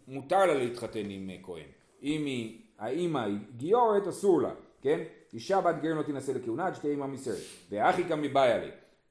מותר 0.08 0.46
לה 0.46 0.54
להתחתן 0.54 1.10
עם 1.10 1.30
אה, 1.30 1.36
כהן. 1.42 1.66
אם 2.02 2.24
היא, 2.24 2.58
האימא 2.78 3.18
היא 3.18 3.38
גיורת, 3.56 4.06
אסור 4.06 4.42
לה, 4.42 4.50
כן? 4.82 5.00
אישה 5.32 5.60
בת 5.60 5.74
גרים 5.82 5.96
לא 5.96 6.02
תינשא 6.02 6.30
לכהונה, 6.30 6.66
עד 6.66 6.74
שתהא 6.74 6.90
אימה 6.90 7.06
מישראל. 7.06 7.36
ואחי 7.70 8.04
כמי 8.04 8.28
באיה 8.28 8.58
לי. 8.58 8.70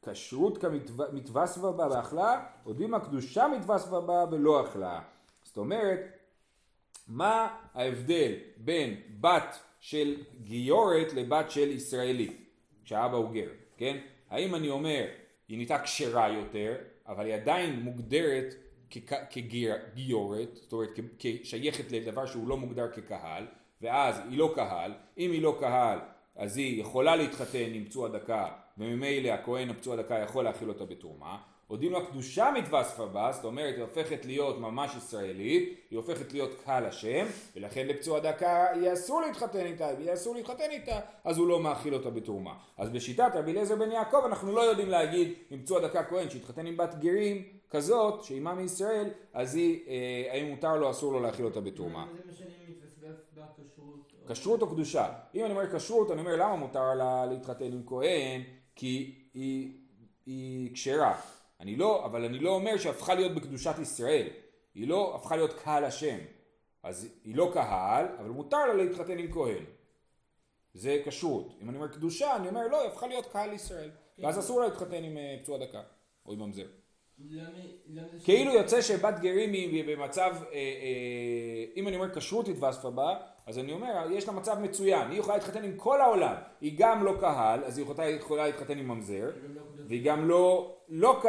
כשרות 0.09 0.57
כמתווספה 0.57 1.71
בה 1.71 1.87
ואכלה, 1.91 2.45
או 2.65 2.73
דימה 2.73 2.99
קדושה 2.99 3.47
מתווספה 3.47 4.01
בה 4.01 4.25
ולא 4.31 4.61
אכלה. 4.61 5.01
זאת 5.43 5.57
אומרת, 5.57 5.99
מה 7.07 7.55
ההבדל 7.73 8.31
בין 8.57 8.95
בת 9.21 9.59
של 9.79 10.15
גיורת 10.41 11.13
לבת 11.13 11.51
של 11.51 11.71
ישראלי, 11.71 12.33
כשאבא 12.85 13.17
הוא 13.17 13.31
גר, 13.31 13.49
כן? 13.77 13.97
האם 14.29 14.55
אני 14.55 14.69
אומר, 14.69 15.05
היא 15.47 15.57
נהייתה 15.57 15.79
כשרה 15.79 16.29
יותר, 16.29 16.75
אבל 17.07 17.25
היא 17.25 17.33
עדיין 17.33 17.79
מוגדרת 17.79 18.55
כגיורת, 19.29 20.55
זאת 20.55 20.73
אומרת 20.73 20.89
כשייכת 21.19 21.91
לדבר 21.91 22.25
שהוא 22.25 22.47
לא 22.47 22.57
מוגדר 22.57 22.91
כקהל, 22.91 23.47
ואז 23.81 24.21
היא 24.29 24.37
לא 24.37 24.51
קהל, 24.55 24.93
אם 25.17 25.31
היא 25.31 25.41
לא 25.41 25.57
קהל 25.59 25.99
אז 26.39 26.57
היא 26.57 26.81
יכולה 26.81 27.15
להתחתן 27.15 27.73
עם 27.73 27.85
פצוע 27.85 28.09
דקה 28.09 28.47
וממילא 28.77 29.29
הכהן 29.29 29.69
הפצוע 29.69 29.95
דקה 29.95 30.19
יכול 30.19 30.43
להכיל 30.43 30.69
אותה 30.69 30.85
בתרומה. 30.85 31.37
הודיעו 31.69 31.93
לה 31.93 32.05
קדושה 32.05 32.51
מתווספה 32.57 33.05
בה, 33.05 33.31
זאת 33.31 33.45
אומרת 33.45 33.75
היא 33.75 33.83
הופכת 33.83 34.25
להיות 34.25 34.59
ממש 34.59 34.95
ישראלית, 34.95 35.79
היא 35.89 35.97
הופכת 35.97 36.33
להיות 36.33 36.49
קהל 36.65 36.85
השם, 36.85 37.25
ולכן 37.55 37.87
לפצוע 37.87 38.19
דקה 38.19 38.65
יהיה 38.75 38.93
אסור 38.93 39.21
להתחתן 39.21 39.65
איתה, 39.65 39.89
ויהיה 39.97 40.13
אסור 40.13 40.35
להתחתן 40.35 40.69
איתה, 40.69 40.99
אז 41.23 41.37
הוא 41.37 41.47
לא 41.47 41.59
מאכיל 41.59 41.93
אותה 41.93 42.09
בתרומה. 42.09 42.53
אז 42.77 42.89
בשיטת 42.89 43.31
רבי 43.33 43.51
אליעזר 43.51 43.75
בן 43.75 43.91
יעקב 43.91 44.21
אנחנו 44.25 44.51
לא 44.51 44.61
יודעים 44.61 44.89
להגיד 44.89 45.33
אם 45.51 45.61
פצוע 45.61 45.87
דקה 45.87 46.03
כהן 46.03 46.29
שהתחתן 46.29 46.65
עם 46.65 46.77
בת 46.77 46.95
גרים 46.95 47.43
כזאת, 47.69 48.23
שאימה 48.23 48.53
מישראל, 48.53 49.09
אז 49.33 49.55
היא, 49.55 49.79
אה, 49.87 50.33
האם 50.33 50.49
מותר 50.49 50.75
לו 50.75 50.91
אסור 50.91 51.13
לו 51.13 51.19
להכיל 51.19 51.45
אותה 51.45 51.61
בתרומה. 51.61 52.07
כשרות 54.29 54.61
או 54.61 54.67
קדושה. 54.69 55.13
אם 55.35 55.45
אני 55.45 55.51
אומר 55.51 55.77
כשרות, 55.77 56.11
אני 56.11 56.21
אומר 56.21 56.35
למה 56.35 56.55
מותר 56.55 56.93
לה 56.93 57.25
להתחתן 57.25 57.65
עם 57.65 57.81
כהן? 57.85 58.41
כי 58.75 59.15
היא 60.25 60.73
כשרה. 60.73 61.19
אני 61.59 61.75
לא, 61.75 62.05
אבל 62.05 62.25
אני 62.25 62.39
לא 62.39 62.49
אומר 62.49 62.77
שהפכה 62.77 63.15
להיות 63.15 63.35
בקדושת 63.35 63.75
ישראל. 63.81 64.27
היא 64.73 64.87
לא 64.87 65.15
הפכה 65.15 65.35
להיות 65.35 65.53
קהל 65.53 65.85
השם. 65.85 66.17
אז 66.83 67.07
היא 67.23 67.35
לא 67.35 67.51
קהל, 67.53 68.05
אבל 68.19 68.29
מותר 68.29 68.65
לה 68.65 68.73
להתחתן 68.73 69.17
עם 69.17 69.31
כהן. 69.31 69.63
זה 70.73 71.01
כשרות. 71.05 71.53
אם 71.61 71.69
אני 71.69 71.77
אומר 71.77 71.87
קדושה, 71.87 72.35
אני 72.35 72.49
אומר 72.49 72.67
לא, 72.67 72.81
היא 72.81 72.89
הפכה 72.89 73.07
להיות 73.07 73.25
קהל 73.25 73.53
ישראל. 73.53 73.91
ואז 74.19 74.39
אסור 74.39 74.59
לה 74.61 74.67
להתחתן 74.67 75.03
עם 75.03 75.17
אה, 75.17 75.37
פצוע 75.43 75.57
דקה, 75.57 75.81
או 76.25 76.33
עם 76.33 76.39
ממזר. 76.39 76.67
כאילו 78.23 78.53
יוצא 78.53 78.81
שבת 78.81 79.19
גרים 79.19 79.53
היא 79.53 79.83
במצב, 79.87 80.35
אה, 80.35 80.53
אה, 80.53 81.65
אם 81.75 81.87
אני 81.87 81.95
אומר 81.95 82.15
כשרות 82.15 82.47
התווספה 82.47 82.89
בה, 82.89 83.17
אז 83.45 83.59
אני 83.59 83.73
אומר, 83.73 84.11
יש 84.11 84.27
לה 84.27 84.33
מצב 84.33 84.59
מצוין, 84.59 85.11
היא 85.11 85.19
יכולה 85.19 85.37
להתחתן 85.37 85.63
עם 85.63 85.77
כל 85.77 86.01
העולם, 86.01 86.35
היא 86.61 86.73
גם 86.77 87.03
לא 87.03 87.17
קהל, 87.19 87.63
אז 87.63 87.77
היא 87.77 87.85
יכולה, 88.19 88.47
להתחתן 88.47 88.77
עם 88.77 88.87
ממזר, 88.87 89.29
והיא 89.87 90.05
גם 90.05 90.27
לא, 90.27 90.75
לא, 90.89 91.21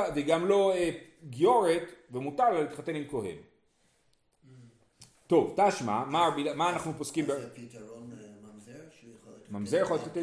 לא 0.42 0.72
אה, 0.72 0.90
גיורת, 1.24 1.82
ומותר 2.10 2.50
לה 2.50 2.60
להתחתן 2.60 2.94
עם 2.94 3.04
כהן. 3.10 3.36
טוב, 5.26 5.56
תשמע, 5.56 6.04
מה, 6.04 6.28
מה 6.54 6.70
אנחנו 6.70 6.92
פוסקים? 6.92 7.26
זה 7.26 7.50
פתרון 7.54 8.10
אה, 8.12 8.26
ממזר 8.42 8.80
שהוא 9.00 9.10
יכול 9.20 9.32
להתחתן 9.32 9.39
ממזר 9.50 9.76
יכול 9.76 9.96
להתחתן 9.96 10.20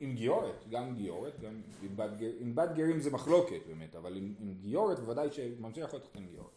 עם, 0.00 0.14
גיורת, 0.14 0.64
גם 0.70 0.94
גיורת, 0.94 1.34
עם 1.82 1.96
בת, 1.96 2.10
גר, 2.18 2.30
עם 2.38 2.54
בת 2.54 2.70
גרים 2.74 3.00
זה 3.00 3.10
מחלוקת 3.10 3.66
באמת, 3.66 3.96
אבל 3.96 4.16
עם, 4.16 4.34
גיורת 4.60 4.98
בוודאי 4.98 5.32
שממזר 5.32 5.80
יכול 5.80 5.98
להתחתן 5.98 6.18
עם 6.18 6.28
גיורת. 6.28 6.50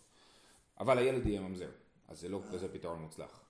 אבל 0.79 0.97
הילד 0.97 1.25
יהיה 1.25 1.41
ממזר, 1.41 1.69
אז 2.07 2.19
זה 2.19 2.29
לא 2.29 2.41
כזה 2.51 2.73
פתרון 2.73 2.99
מוצלח. 3.01 3.41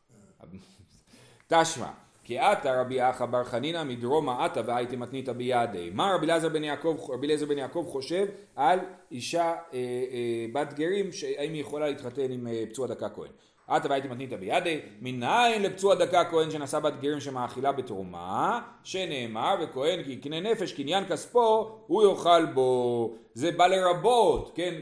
תשמע, 1.48 1.92
כי 2.24 2.40
עתה 2.40 2.82
רבי 2.82 3.10
אחא 3.10 3.26
בר 3.26 3.44
חנינא 3.44 3.84
מדרומא 3.84 4.46
עתה 4.46 4.62
והייתי 4.66 4.96
מתניתא 4.96 5.32
בידי. 5.32 5.90
מה 5.94 6.14
רבי 6.16 6.26
אליעזר 6.26 6.50
בן 6.50 6.64
יעקב, 6.64 6.98
רבי 7.10 7.28
אליעזר 7.28 7.46
בן 7.46 7.58
יעקב 7.58 7.86
חושב 7.90 8.26
על 8.56 8.80
אישה 9.12 9.42
אה, 9.44 9.54
אה, 9.74 10.46
בת 10.54 10.74
גרים, 10.74 11.12
שהאם 11.12 11.54
היא 11.54 11.62
יכולה 11.62 11.88
להתחתן 11.88 12.32
עם 12.32 12.48
אה, 12.48 12.64
פצוע 12.70 12.88
דקה 12.88 13.10
כהן. 13.10 13.32
עתה 13.68 13.90
והייתי 13.90 14.08
מתניתא 14.08 14.36
בידי, 14.36 14.80
מניין 15.02 15.62
לפצוע 15.62 15.96
דקה 15.96 16.26
כהן 16.26 16.52
שנשא 16.52 16.80
בת 16.80 16.94
גרים 17.02 17.20
שמאכילה 17.20 17.72
בתרומה, 17.72 18.62
שנאמר 18.84 19.56
וכהן 19.64 20.04
כי 20.04 20.12
יקנה 20.12 20.40
נפש 20.40 20.74
קניין 20.74 21.06
כספו, 21.06 21.80
הוא 21.88 22.04
יאכל 22.04 22.46
בו. 22.46 23.16
זה 23.34 23.52
בא 23.52 23.68
לרבות, 23.68 24.52
כן, 24.56 24.76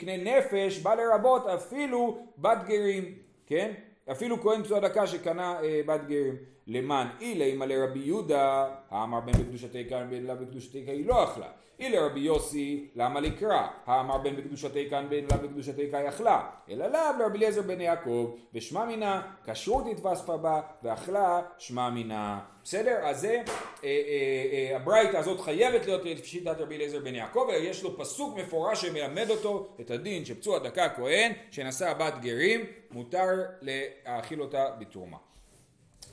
קנה 0.00 0.16
נפש 0.16 0.78
בא 0.78 0.94
לרבות 0.94 1.46
אפילו 1.46 2.18
בת 2.38 2.58
גרים, 2.66 3.14
כן? 3.46 3.72
אפילו 4.10 4.40
כהן 4.40 4.62
פצוע 4.62 4.80
דקה 4.80 5.06
שקנה 5.06 5.60
אה, 5.62 5.80
בת 5.86 6.00
גרים. 6.08 6.36
למען 6.66 7.06
אילי 7.20 7.54
מלא 7.54 7.74
רבי 7.84 7.98
יהודה, 7.98 8.68
האמר 8.90 9.20
בן 9.20 9.32
בקדושתי 9.32 9.88
כאן 9.88 10.06
בן 10.10 10.22
לה 10.22 10.34
בקדושתי 10.34 10.86
כאן 10.86 10.94
היא 10.94 11.06
לא 11.06 11.24
אכלה. 11.24 11.48
אילי 11.80 11.98
רבי 11.98 12.20
יוסי, 12.20 12.88
למה 12.96 13.20
לקרא? 13.20 13.66
האמר 13.86 14.18
בן 14.18 14.36
בקדושתי 14.36 14.90
כאן 14.90 15.06
בן 15.08 15.24
לה 15.30 15.36
בקדושתי 15.36 15.90
כאן 15.90 16.06
אכלה. 16.06 16.50
אלא 16.70 16.86
לאו 16.86 17.00
לרבי 17.18 17.38
אליעזר 17.38 17.62
בן 17.62 17.80
יעקב, 17.80 18.34
ושמע 18.54 18.84
מינה, 18.84 19.22
כשרות 19.46 19.84
התווספה 19.90 20.36
בה, 20.36 20.60
ואכלה 20.82 21.42
שמע 21.58 21.90
מינה. 21.90 22.40
בסדר? 22.68 22.98
אז 23.02 23.20
זה, 23.20 23.28
אה, 23.34 23.42
אה, 23.84 23.90
אה, 24.52 24.76
הברייתא 24.76 25.16
הזאת 25.16 25.40
חייבת 25.40 25.86
להיות 25.86 26.04
לפי 26.04 26.26
שיטת 26.26 26.56
רבי 26.58 26.76
אליעזר 26.76 27.00
בן 27.00 27.14
יעקב, 27.14 27.46
ויש 27.48 27.82
לו 27.82 27.98
פסוק 27.98 28.38
מפורש 28.38 28.82
שמלמד 28.82 29.30
אותו 29.30 29.68
את 29.80 29.90
הדין 29.90 30.24
שפצוע 30.24 30.58
דקה 30.58 30.88
כהן, 30.88 31.32
שנשא 31.50 31.94
בת 31.94 32.14
גרים, 32.20 32.60
מותר 32.90 33.28
להאכיל 33.60 34.42
אותה 34.42 34.70
בתרומה. 34.78 35.16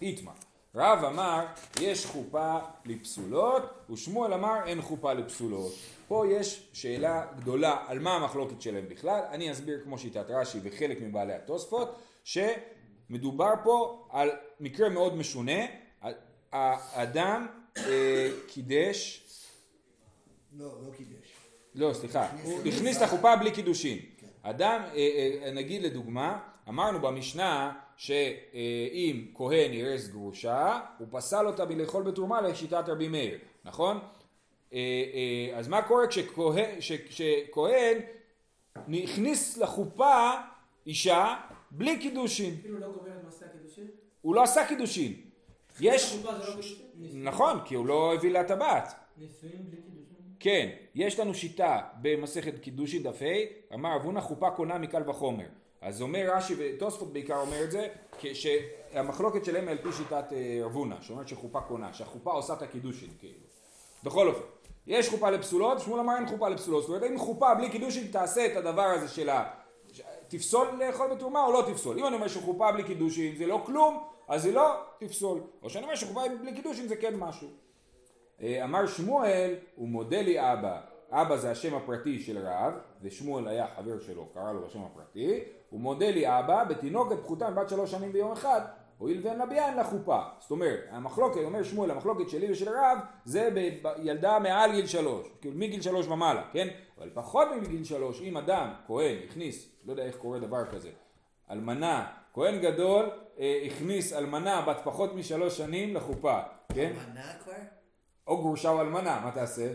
איתמר. 0.02 0.32
רב 0.76 1.04
אמר 1.04 1.46
יש 1.82 2.06
חופה 2.06 2.58
לפסולות 2.86 3.64
ושמואל 3.90 4.34
אמר 4.34 4.56
אין 4.66 4.82
חופה 4.82 5.14
לפסולות. 5.14 5.74
פה 6.08 6.24
יש 6.32 6.68
שאלה 6.74 7.26
גדולה 7.38 7.78
על 7.88 8.00
מה 8.00 8.16
המחלוקת 8.16 8.62
שלהם 8.62 8.90
בכלל. 8.90 9.22
אני 9.32 9.52
אסביר 9.52 9.80
כמו 9.84 9.98
שיטת 9.98 10.26
רש"י 10.30 10.60
וחלק 10.64 10.98
מבעלי 11.02 11.34
התוספות 11.34 12.00
שמדובר 12.24 13.54
פה 13.64 14.08
על 14.10 14.30
מקרה 14.60 14.90
מאוד 14.90 15.16
משונה. 15.16 15.85
האדם 16.56 17.48
אה, 17.78 18.30
קידש 18.48 19.22
לא, 20.58 20.66
לא 20.66 20.92
קידש. 20.98 21.34
לא, 21.76 21.94
סליחה, 21.94 22.28
הוא. 22.44 22.60
הכניס 22.66 23.02
לחופה 23.02 23.36
בלי 23.36 23.52
קידושין. 23.52 24.00
כן. 24.18 24.28
אדם, 24.42 24.82
אה, 24.96 25.40
אה, 25.44 25.52
נגיד 25.52 25.82
לדוגמה, 25.84 26.40
אמרנו 26.70 27.00
במשנה 27.02 27.74
שאם 27.98 29.26
כהן 29.34 29.72
אירס 29.72 30.08
גרושה, 30.08 30.80
הוא 30.98 31.08
פסל 31.12 31.48
אותה 31.48 31.66
מלאכול 31.66 32.04
בתרומה 32.04 32.42
לשיטת 32.42 32.84
רבי 32.88 33.08
מאיר, 33.08 33.38
נכון? 33.66 34.00
אז 35.56 35.68
מה 35.68 35.82
קורה 35.82 36.08
כשכהן, 36.08 36.80
כשכהן 37.10 37.98
הכניס 38.76 39.58
לחופה 39.58 40.32
אישה 40.88 41.36
בלי 41.72 42.00
קידושין? 42.00 42.56
אפילו 42.60 42.80
לא 42.80 42.88
גומר 42.88 43.18
את 43.20 43.24
מעשה 43.26 43.46
הקידושין? 43.46 43.88
הוא 44.22 44.36
לא 44.36 44.44
עשה 44.44 44.68
קידושין. 44.68 45.25
יש, 45.80 46.20
לא 46.24 46.32
נכון, 47.14 47.60
כי 47.66 47.76
הוא 47.76 47.86
לא 47.86 48.14
הביא 48.14 48.32
לה 48.32 48.44
טבעת. 48.44 48.94
נישואים 49.18 49.66
בלי 49.70 49.78
קידושין? 49.78 50.16
כן, 50.40 50.70
יש 50.96 51.20
לנו 51.20 51.34
שיטה 51.34 51.80
במסכת 52.02 52.60
קידושין 52.60 53.04
דף 53.04 53.22
ה', 53.22 53.74
אמר 53.74 53.96
רב 53.96 54.05
הונא 54.05 54.22
חופה 54.22 54.52
קונה 54.52 54.78
מקל 54.78 55.10
וחומר. 55.10 55.46
אז 55.82 56.02
אומר 56.02 56.30
רש"י 56.36 56.54
ותוספות 56.58 57.14
בעיקר 57.14 57.38
אומר 57.38 57.64
את 57.64 57.72
זה, 57.72 57.88
שהמחלוקת 58.34 59.46
שלהם 59.46 59.68
היא 59.68 59.72
על 59.72 59.78
פי 59.78 59.92
שיטת 59.92 60.34
אה, 60.34 60.60
רב 60.66 60.76
הונא, 60.76 60.96
שאומרת 61.02 61.28
שחופה 61.28 61.62
קונה, 61.62 61.94
שהחופה 61.94 62.32
עושה 62.32 62.54
את 62.54 62.62
הקידושין 62.62 63.10
כאילו. 63.20 63.40
בכל 64.04 64.28
אופן, 64.28 64.44
יש 64.88 65.10
חופה 65.10 65.30
לפסולות, 65.30 65.80
שמואל 65.80 66.00
אמר 66.00 66.16
אין 66.16 66.28
חופה 66.28 66.50
לפסולות, 66.50 66.82
זאת 66.84 66.90
אומרת 66.90 67.12
אם 67.12 67.20
חופה 67.20 67.56
בלי 67.56 67.70
קידושין 67.70 68.08
תעשה 68.12 68.46
את 68.46 68.58
הדבר 68.58 68.82
הזה 68.82 69.08
של 69.08 69.30
ה... 69.30 69.50
תפסול 70.28 70.68
לאכול 70.80 71.08
בתרומה 71.16 71.46
או 71.46 71.52
לא 71.52 71.64
תפסול. 71.68 72.00
אם 72.00 72.08
אני 72.08 72.16
אומר 72.16 72.28
שחופה 72.28 72.72
בלי 72.72 72.84
קידושין 72.84 73.36
זה 73.36 73.48
לא 73.48 73.62
כלום, 73.66 74.04
אז 74.28 74.44
זה 74.44 74.52
לא 74.52 74.74
תפסול. 75.00 75.42
או 75.64 75.70
שאני 75.70 75.84
אומר 75.84 75.96
שחופה 75.96 76.22
בלי 76.42 76.54
קידושין 76.54 76.88
זה 76.88 76.96
כן 76.96 77.16
משהו. 77.16 77.48
אה, 78.42 78.64
אמר 78.64 78.88
שמואל, 78.88 79.56
הוא 79.76 79.88
מודה 79.88 80.22
לי 80.22 80.54
אבא. 80.54 80.82
אבא 81.12 81.38
זה 81.38 81.52
השם 81.52 81.76
הפרטי 81.76 82.20
של 82.20 82.38
רב, 82.38 82.74
ושמואל 83.02 83.48
היה 83.48 83.68
חבר 83.76 84.00
שלו, 84.00 84.26
קרא 84.34 84.52
לו 84.52 84.62
בשם 84.68 84.82
הפרטי. 84.82 85.40
הוא 85.70 85.80
מודה 85.80 86.12
לי 86.12 86.40
אבא, 86.40 86.64
בתינוקת 86.64 87.16
פחותה 87.24 87.52
בת 87.52 87.70
שלוש 87.70 87.92
שנים 87.92 88.12
ביום 88.12 88.32
אחד, 88.32 88.62
הואיל 88.98 89.22
ואין 89.24 89.38
לה 89.38 89.46
ביאה 89.46 89.68
אין 89.68 89.78
לה 89.78 89.84
חופה. 89.84 90.20
זאת 90.40 90.52
אומרת, 90.52 90.80
המחלוקת, 90.90 91.38
אומר 91.44 91.64
שמואל, 91.64 91.92
המחלוקת 91.92 92.30
שלי 92.30 92.52
ושל 92.52 92.70
רב, 92.70 92.98
זה 93.26 93.50
בילדה 93.82 94.40
מעל 94.40 94.72
גיל 94.72 94.88
שלוש, 94.88 95.28
כאילו 95.42 95.56
מגיל 95.58 95.82
שלוש 95.82 96.08
ומעלה, 96.08 96.44
כן? 96.52 96.68
אבל 96.98 97.10
פחות 97.14 97.48
מגיל 97.62 97.84
שלוש, 97.84 98.22
אם 98.22 98.38
אדם, 98.38 98.74
כהן, 98.88 99.18
הכניס, 99.30 99.70
לא 99.86 99.92
יודע 99.92 100.04
איך 100.04 100.16
קורה 100.18 100.40
דבר 100.40 100.66
כזה, 100.66 100.90
אלמנה, 101.52 102.08
כהן 102.34 102.60
גדול, 102.60 103.10
הכניס 103.40 104.14
אלמנה 104.14 104.62
בת 104.62 104.78
פחות 104.84 105.16
משלוש 105.16 105.58
שנים 105.58 105.96
לחופה, 105.96 106.40
כן? 106.74 106.94
מנה 107.10 107.34
כבר? 107.44 107.54
או 108.28 108.38
גרושה 108.38 108.70
או 108.70 108.82
אלמנה, 108.82 109.22
מה 109.24 109.32
תעשה? 109.32 109.74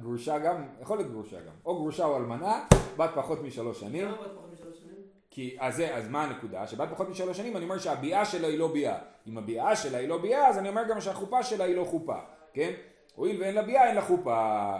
גרושה 0.00 0.38
גם, 0.38 0.66
יכול 0.80 0.96
להיות 0.96 1.10
גרושה 1.10 1.40
גם, 1.40 1.52
או 1.64 1.74
גרושה 1.76 2.04
או 2.04 2.16
אלמנה, 2.16 2.64
בת 2.96 3.10
פחות 3.14 3.42
משלוש 3.42 3.80
שנים, 3.80 4.04
למה 4.04 4.16
בת 4.16 4.30
פחות 4.34 4.52
משלוש 4.52 4.78
שנים? 4.78 4.96
כי 5.30 5.56
אז, 5.60 5.76
זה, 5.76 5.96
אז 5.96 6.08
מה 6.08 6.24
הנקודה? 6.24 6.66
שבת 6.66 6.88
פחות 6.90 7.08
משלוש 7.08 7.36
שנים 7.36 7.56
אני 7.56 7.64
אומר 7.64 7.78
שהביאה 7.78 8.24
שלה 8.24 8.48
היא 8.48 8.58
לא 8.58 8.72
ביאה. 8.72 8.98
אם 9.26 9.38
הביאה 9.38 9.76
שלה 9.76 9.98
היא 9.98 10.08
לא 10.08 10.18
ביאה 10.18 10.48
אז 10.48 10.58
אני 10.58 10.68
אומר 10.68 10.82
גם 10.88 11.00
שהחופה 11.00 11.42
שלה 11.42 11.64
היא 11.64 11.76
לא 11.76 11.84
חופה, 11.84 12.18
כן? 12.52 12.72
הואיל 13.14 13.40
ואין 13.40 13.54
לה 13.54 13.62
ביאה 13.62 13.86
אין 13.86 13.94
לה 13.94 14.02
חופה. 14.02 14.72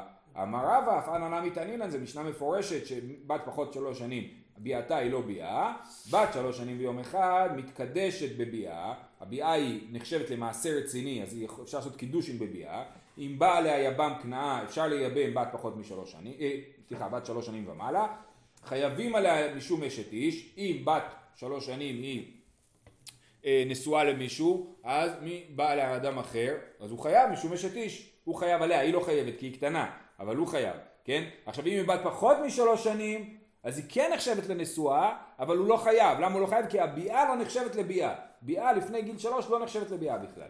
אמר 0.42 0.58
רבא, 0.58 0.98
אף 0.98 1.08
אנא 1.08 1.40
נמי 1.40 1.50
תנינן, 1.50 1.90
זה 1.90 1.98
משנה 1.98 2.22
מפורשת 2.22 2.86
שבת 2.86 3.40
פחות 3.44 3.72
שלוש 3.72 3.98
שנים 3.98 4.24
ביאתה 4.58 4.96
היא 4.96 5.10
לא 5.10 5.20
ביאה, 5.20 5.74
בת 6.10 6.28
שלוש 6.34 6.56
שנים 6.58 6.78
ויום 6.78 6.98
אחד 6.98 7.48
מתקדשת 7.56 8.36
בביאה, 8.36 8.94
הביאה 9.20 9.52
היא 9.52 9.80
נחשבת 9.92 10.30
למעשה 10.30 10.70
רציני 10.78 11.22
אז 11.22 11.32
היא- 11.34 11.48
אפשר 11.62 11.78
לעשות 11.78 11.96
קידושין 11.96 12.38
בביאה, 12.38 12.84
אם 13.18 13.34
בא 13.38 13.56
עליה 13.58 13.78
יבם 13.84 14.12
כנאה 14.22 14.64
אפשר 14.64 14.86
לייבם 14.86 15.34
בת 15.34 15.48
פחות 15.52 15.76
משלוש 15.76 16.12
שנים, 16.12 16.34
אה, 16.40 16.56
סליחה 16.88 17.08
בת 17.08 17.26
שלוש 17.26 17.46
שנים 17.46 17.68
ומעלה, 17.68 18.06
חייבים 18.64 19.14
עליה 19.14 19.54
משום 19.54 19.84
אשת 19.84 20.12
איש, 20.12 20.54
אם 20.58 20.82
בת 20.84 21.02
שלוש 21.36 21.66
שנים 21.66 22.02
היא 22.02 22.32
אה, 23.44 23.64
נשואה 23.66 24.04
למישהו, 24.04 24.74
אז 24.84 25.10
מי 25.22 25.44
בא 25.54 25.70
עליה 25.70 25.96
אדם 25.96 26.18
אחר, 26.18 26.54
אז 26.80 26.90
הוא 26.90 26.98
חייב 26.98 27.30
משום 27.30 27.52
אשת 27.52 27.76
איש, 27.76 28.10
הוא 28.24 28.34
חייב 28.34 28.62
עליה, 28.62 28.80
היא 28.80 28.92
לא 28.94 29.00
חייבת 29.00 29.38
כי 29.38 29.46
היא 29.46 29.54
קטנה, 29.54 29.90
אבל 30.20 30.36
הוא 30.36 30.46
חייב, 30.46 30.74
כן? 31.04 31.24
עכשיו 31.46 31.66
אם 31.66 31.72
היא 31.72 31.82
בת 31.82 32.00
פחות 32.04 32.36
משלוש 32.46 32.84
שנים, 32.84 33.35
אז 33.66 33.78
היא 33.78 33.84
כן 33.88 34.10
נחשבת 34.14 34.46
לנשואה, 34.48 35.16
אבל 35.38 35.56
הוא 35.56 35.66
לא 35.66 35.76
חייב, 35.76 36.18
למה 36.20 36.34
הוא 36.34 36.40
לא 36.40 36.46
חייב? 36.46 36.66
כי 36.66 36.80
הביאה 36.80 37.28
לא 37.28 37.36
נחשבת 37.36 37.74
לביאה, 37.74 38.14
ביאה 38.42 38.72
לפני 38.72 39.02
גיל 39.02 39.18
שלוש 39.18 39.50
לא 39.50 39.60
נחשבת 39.62 39.90
לביאה 39.90 40.18
בכלל. 40.18 40.48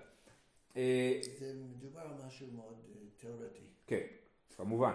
אה, 0.77 1.21
זה 1.39 1.53
מדובר 1.77 2.01
על 2.01 2.27
משהו 2.27 2.47
מאוד 2.57 2.75
אה, 2.89 3.01
תיאורטי. 3.17 3.63
כן, 3.87 4.01
כמובן. 4.57 4.93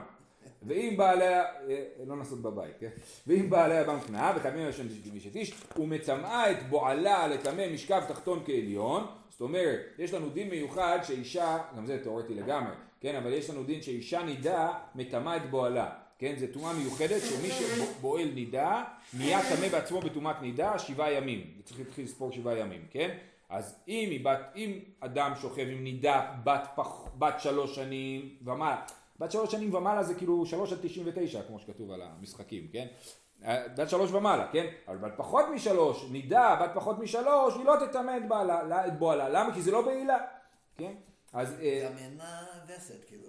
ואם 0.64 0.94
בעליה, 0.98 1.44
אה, 1.70 1.86
לא 2.06 2.18
לעשות 2.18 2.42
בבית, 2.42 2.76
כן? 2.80 2.90
ואם 3.28 3.50
בעליה 3.50 3.84
בם 3.84 4.00
כנעה 4.00 4.34
וחייבים 4.38 4.68
לשם 4.68 4.86
אשת 5.18 5.36
איש, 5.36 5.54
ומטמאה 5.80 6.52
את 6.52 6.70
בועלה 6.70 7.28
לטמא 7.28 7.74
משכב 7.74 8.02
תחתון 8.08 8.44
כעליון, 8.46 9.08
זאת 9.30 9.42
אומרת, 9.42 9.80
יש 9.98 10.14
לנו 10.14 10.30
דין 10.30 10.50
מיוחד 10.50 11.00
שאישה, 11.04 11.58
גם 11.78 11.86
זה 11.86 12.04
תיאורטי 12.04 12.34
לגמרי, 12.34 12.74
כן? 13.00 13.16
אבל 13.16 13.34
יש 13.34 13.50
לנו 13.50 13.64
דין 13.64 13.82
שאישה 13.82 14.24
נידה 14.24 14.74
מטמאה 14.96 15.38
את 15.38 15.50
בועלה, 15.50 15.90
כן? 16.22 16.34
זה 16.38 16.54
טומאה 16.54 16.74
מיוחדת 16.74 17.22
שמי 17.22 17.50
שבועל 17.52 18.32
נידה, 18.34 18.84
נהיה 19.18 19.40
טמא 19.50 19.68
בעצמו 19.68 20.02
בטומאת 20.02 20.42
נידה 20.42 20.80
שבעה 20.80 21.12
ימים, 21.12 21.48
צריך 21.64 21.80
להתחיל 21.80 22.06
לספור 22.06 22.32
שבעה 22.32 22.58
ימים, 22.58 22.86
כן? 22.92 23.18
אז 23.50 23.76
אם, 23.88 24.24
בת, 24.24 24.40
אם 24.56 24.80
אדם 25.00 25.34
שוכב 25.42 25.66
עם 25.72 25.84
נידה 25.84 26.32
בת, 26.44 26.68
פח, 26.76 27.08
בת 27.18 27.40
שלוש 27.40 27.76
שנים 27.76 28.36
ומעלה, 28.46 28.82
בת 29.20 29.32
שלוש 29.32 29.52
שנים 29.52 29.74
ומעלה 29.74 30.04
זה 30.04 30.16
כאילו 30.16 30.46
שלוש 30.46 30.74
עד 30.74 30.80
תשעים 30.82 31.08
ותשע 31.08 31.42
כמו 31.48 31.60
שכתוב 31.60 31.92
על 31.92 32.02
המשחקים, 32.02 32.68
כן? 32.74 32.88
אה, 33.46 33.68
בת 33.78 33.90
שלוש 33.90 34.12
ומעלה, 34.12 34.48
כן? 34.52 34.66
אבל 34.88 34.98
בת 34.98 35.14
פחות 35.18 35.46
משלוש, 35.56 36.06
נידה 36.12 36.60
בת 36.62 36.72
פחות 36.74 37.00
משלוש, 37.00 37.56
היא 37.56 37.66
לא 37.66 37.76
תטמא 37.86 38.18
את 38.88 38.98
בועלה, 39.00 39.30
למה? 39.30 39.54
כי 39.54 39.62
זה 39.62 39.72
לא 39.72 39.82
בעילה, 39.82 40.18
כן? 40.78 40.94
אז... 41.34 41.60
אה, 41.62 41.90
גם 41.90 41.98
אינה 41.98 42.44
וסת, 42.68 43.06
כאילו. 43.08 43.24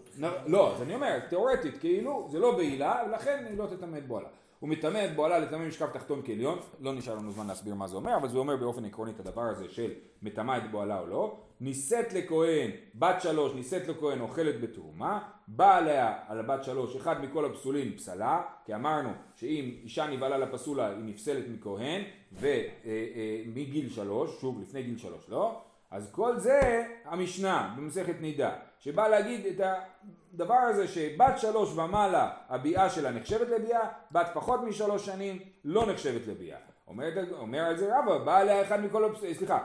לא, 0.46 0.74
אז 0.74 0.82
אני 0.82 0.94
אומר, 0.94 1.18
תיאורטית, 1.28 1.78
כאילו, 1.78 2.28
זה 2.30 2.38
לא 2.38 2.56
בעילה, 2.56 3.02
ולכן 3.08 3.44
היא 3.48 3.58
לא 3.58 3.66
תטמא 3.66 3.96
את 3.96 4.06
בועלה. 4.06 4.28
הוא 4.60 4.68
מטמא 4.70 5.04
את 5.04 5.16
בועלה 5.16 5.38
לטמא 5.38 5.68
משכב 5.68 5.90
תחתון 5.90 6.22
כעליון, 6.24 6.58
לא 6.80 6.94
נשאר 6.94 7.14
לנו 7.14 7.32
זמן 7.32 7.46
להסביר 7.46 7.74
מה 7.74 7.88
זה 7.88 7.96
אומר, 7.96 8.16
אבל 8.16 8.28
זה 8.28 8.38
אומר 8.38 8.56
באופן 8.56 8.84
עקרוני 8.84 9.10
את 9.10 9.20
הדבר 9.20 9.42
הזה 9.42 9.68
של 9.68 9.92
מטמא 10.22 10.56
את 10.56 10.70
בועלה 10.70 11.00
או 11.00 11.06
לא. 11.06 11.38
נישאת 11.60 12.12
לכהן, 12.12 12.70
בת 12.94 13.20
שלוש, 13.20 13.54
נישאת 13.54 13.88
לכהן, 13.88 14.20
אוכלת 14.20 14.60
בתרומה, 14.60 15.28
בא 15.48 15.76
עליה 15.76 16.14
על 16.28 16.40
הבת 16.40 16.64
שלוש, 16.64 16.96
אחד 16.96 17.24
מכל 17.24 17.44
הפסולים 17.44 17.96
פסלה, 17.96 18.42
כי 18.64 18.74
אמרנו 18.74 19.10
שאם 19.34 19.74
אישה 19.82 20.06
נבהלה 20.06 20.38
לפסולה 20.38 20.88
היא 20.88 21.04
נפסלת 21.04 21.44
מכהן, 21.48 22.02
ומגיל 22.32 23.90
שלוש, 23.90 24.40
שוב 24.40 24.60
לפני 24.60 24.82
גיל 24.82 24.98
שלוש, 24.98 25.28
לא? 25.28 25.62
אז 25.92 26.12
כל 26.12 26.38
זה 26.38 26.84
המשנה 27.04 27.74
במסכת 27.76 28.20
נידה, 28.20 28.50
שבא 28.78 29.08
להגיד 29.08 29.46
את 29.46 29.60
הדבר 29.60 30.54
הזה 30.54 30.88
שבת 30.88 31.38
שלוש 31.38 31.72
ומעלה 31.76 32.30
הביאה 32.48 32.90
שלה 32.90 33.10
נחשבת 33.10 33.48
לביאה, 33.48 33.88
בת 34.12 34.26
פחות 34.34 34.60
משלוש 34.62 35.06
שנים 35.06 35.38
לא 35.64 35.86
נחשבת 35.92 36.26
לביאה. 36.26 36.58
אומר, 36.86 37.08
אומר 37.38 37.58
על 37.58 37.76
זה 37.76 37.90
רבא, 37.98 38.18
בא 38.18 38.38
עליה 38.38 38.62
אחד 38.62 38.84
מכל, 38.84 39.14
סליחה, 39.32 39.58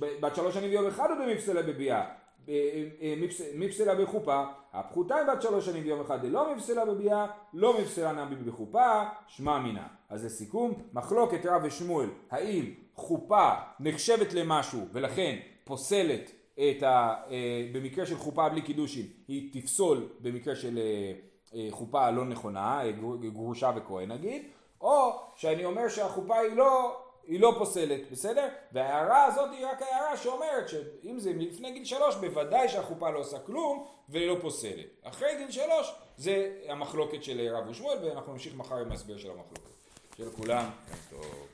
בת 0.00 0.36
שלוש 0.36 0.54
שנים 0.54 0.70
ויום 0.70 0.86
אחד 0.86 1.10
הוא 1.10 1.26
במפסלה 1.26 1.62
בביאה, 1.62 2.04
מפסלה 3.54 3.94
בחופה, 3.94 4.44
הפחותה 4.72 5.16
היא 5.16 5.26
בת 5.26 5.42
שלוש 5.42 5.66
שנים 5.66 5.84
ויום 5.84 6.00
אחד, 6.00 6.24
לא 6.24 6.54
מפסלה 6.54 6.84
בביאה, 6.84 7.26
לא 7.54 7.80
מפסלה 7.80 8.12
נמי 8.12 8.36
בחופה, 8.36 9.02
שמע 9.26 9.58
מינה. 9.58 9.86
אז 10.08 10.24
לסיכום, 10.24 10.82
מחלוקת 10.92 11.46
רב 11.46 11.62
ושמואל, 11.64 12.08
האם 12.30 12.74
חופה 12.94 13.50
נחשבת 13.80 14.32
למשהו 14.34 14.86
ולכן 14.92 15.36
פוסלת 15.64 16.30
את 16.54 16.82
ה... 16.82 17.14
אה, 17.30 17.68
במקרה 17.72 18.06
של 18.06 18.16
חופה 18.16 18.48
בלי 18.48 18.62
קידושין, 18.62 19.06
היא 19.28 19.62
תפסול 19.62 20.08
במקרה 20.20 20.56
של 20.56 20.78
אה, 20.78 21.12
אה, 21.54 21.66
חופה 21.70 22.10
לא 22.10 22.24
נכונה, 22.24 22.80
גרושה 23.32 23.72
וכהן 23.76 24.12
נגיד, 24.12 24.42
או 24.80 25.12
שאני 25.36 25.64
אומר 25.64 25.88
שהחופה 25.88 26.38
היא 26.38 26.52
לא 26.52 27.00
היא 27.26 27.40
לא 27.40 27.54
פוסלת, 27.58 28.10
בסדר? 28.10 28.48
וההערה 28.72 29.24
הזאת 29.24 29.50
היא 29.52 29.66
רק 29.66 29.82
ההערה 29.82 30.16
שאומרת 30.16 30.68
שאם 30.68 31.18
זה 31.18 31.32
לפני 31.32 31.72
גיל 31.72 31.84
שלוש 31.84 32.14
בוודאי 32.14 32.68
שהחופה 32.68 33.10
לא 33.10 33.18
עושה 33.18 33.38
כלום 33.38 33.86
והיא 34.08 34.28
לא 34.28 34.36
פוסלת. 34.40 34.86
אחרי 35.02 35.36
גיל 35.38 35.50
שלוש 35.50 35.94
זה 36.16 36.50
המחלוקת 36.68 37.24
של 37.24 37.48
רב 37.54 37.68
ושמואל 37.68 37.98
ואנחנו 38.04 38.32
נמשיך 38.32 38.56
מחר 38.56 38.76
עם 38.76 38.90
ההסבר 38.90 39.18
של 39.18 39.30
המחלוקת. 39.30 39.74
של 40.16 40.30
כולם, 40.30 40.70
טוב. 41.10 41.53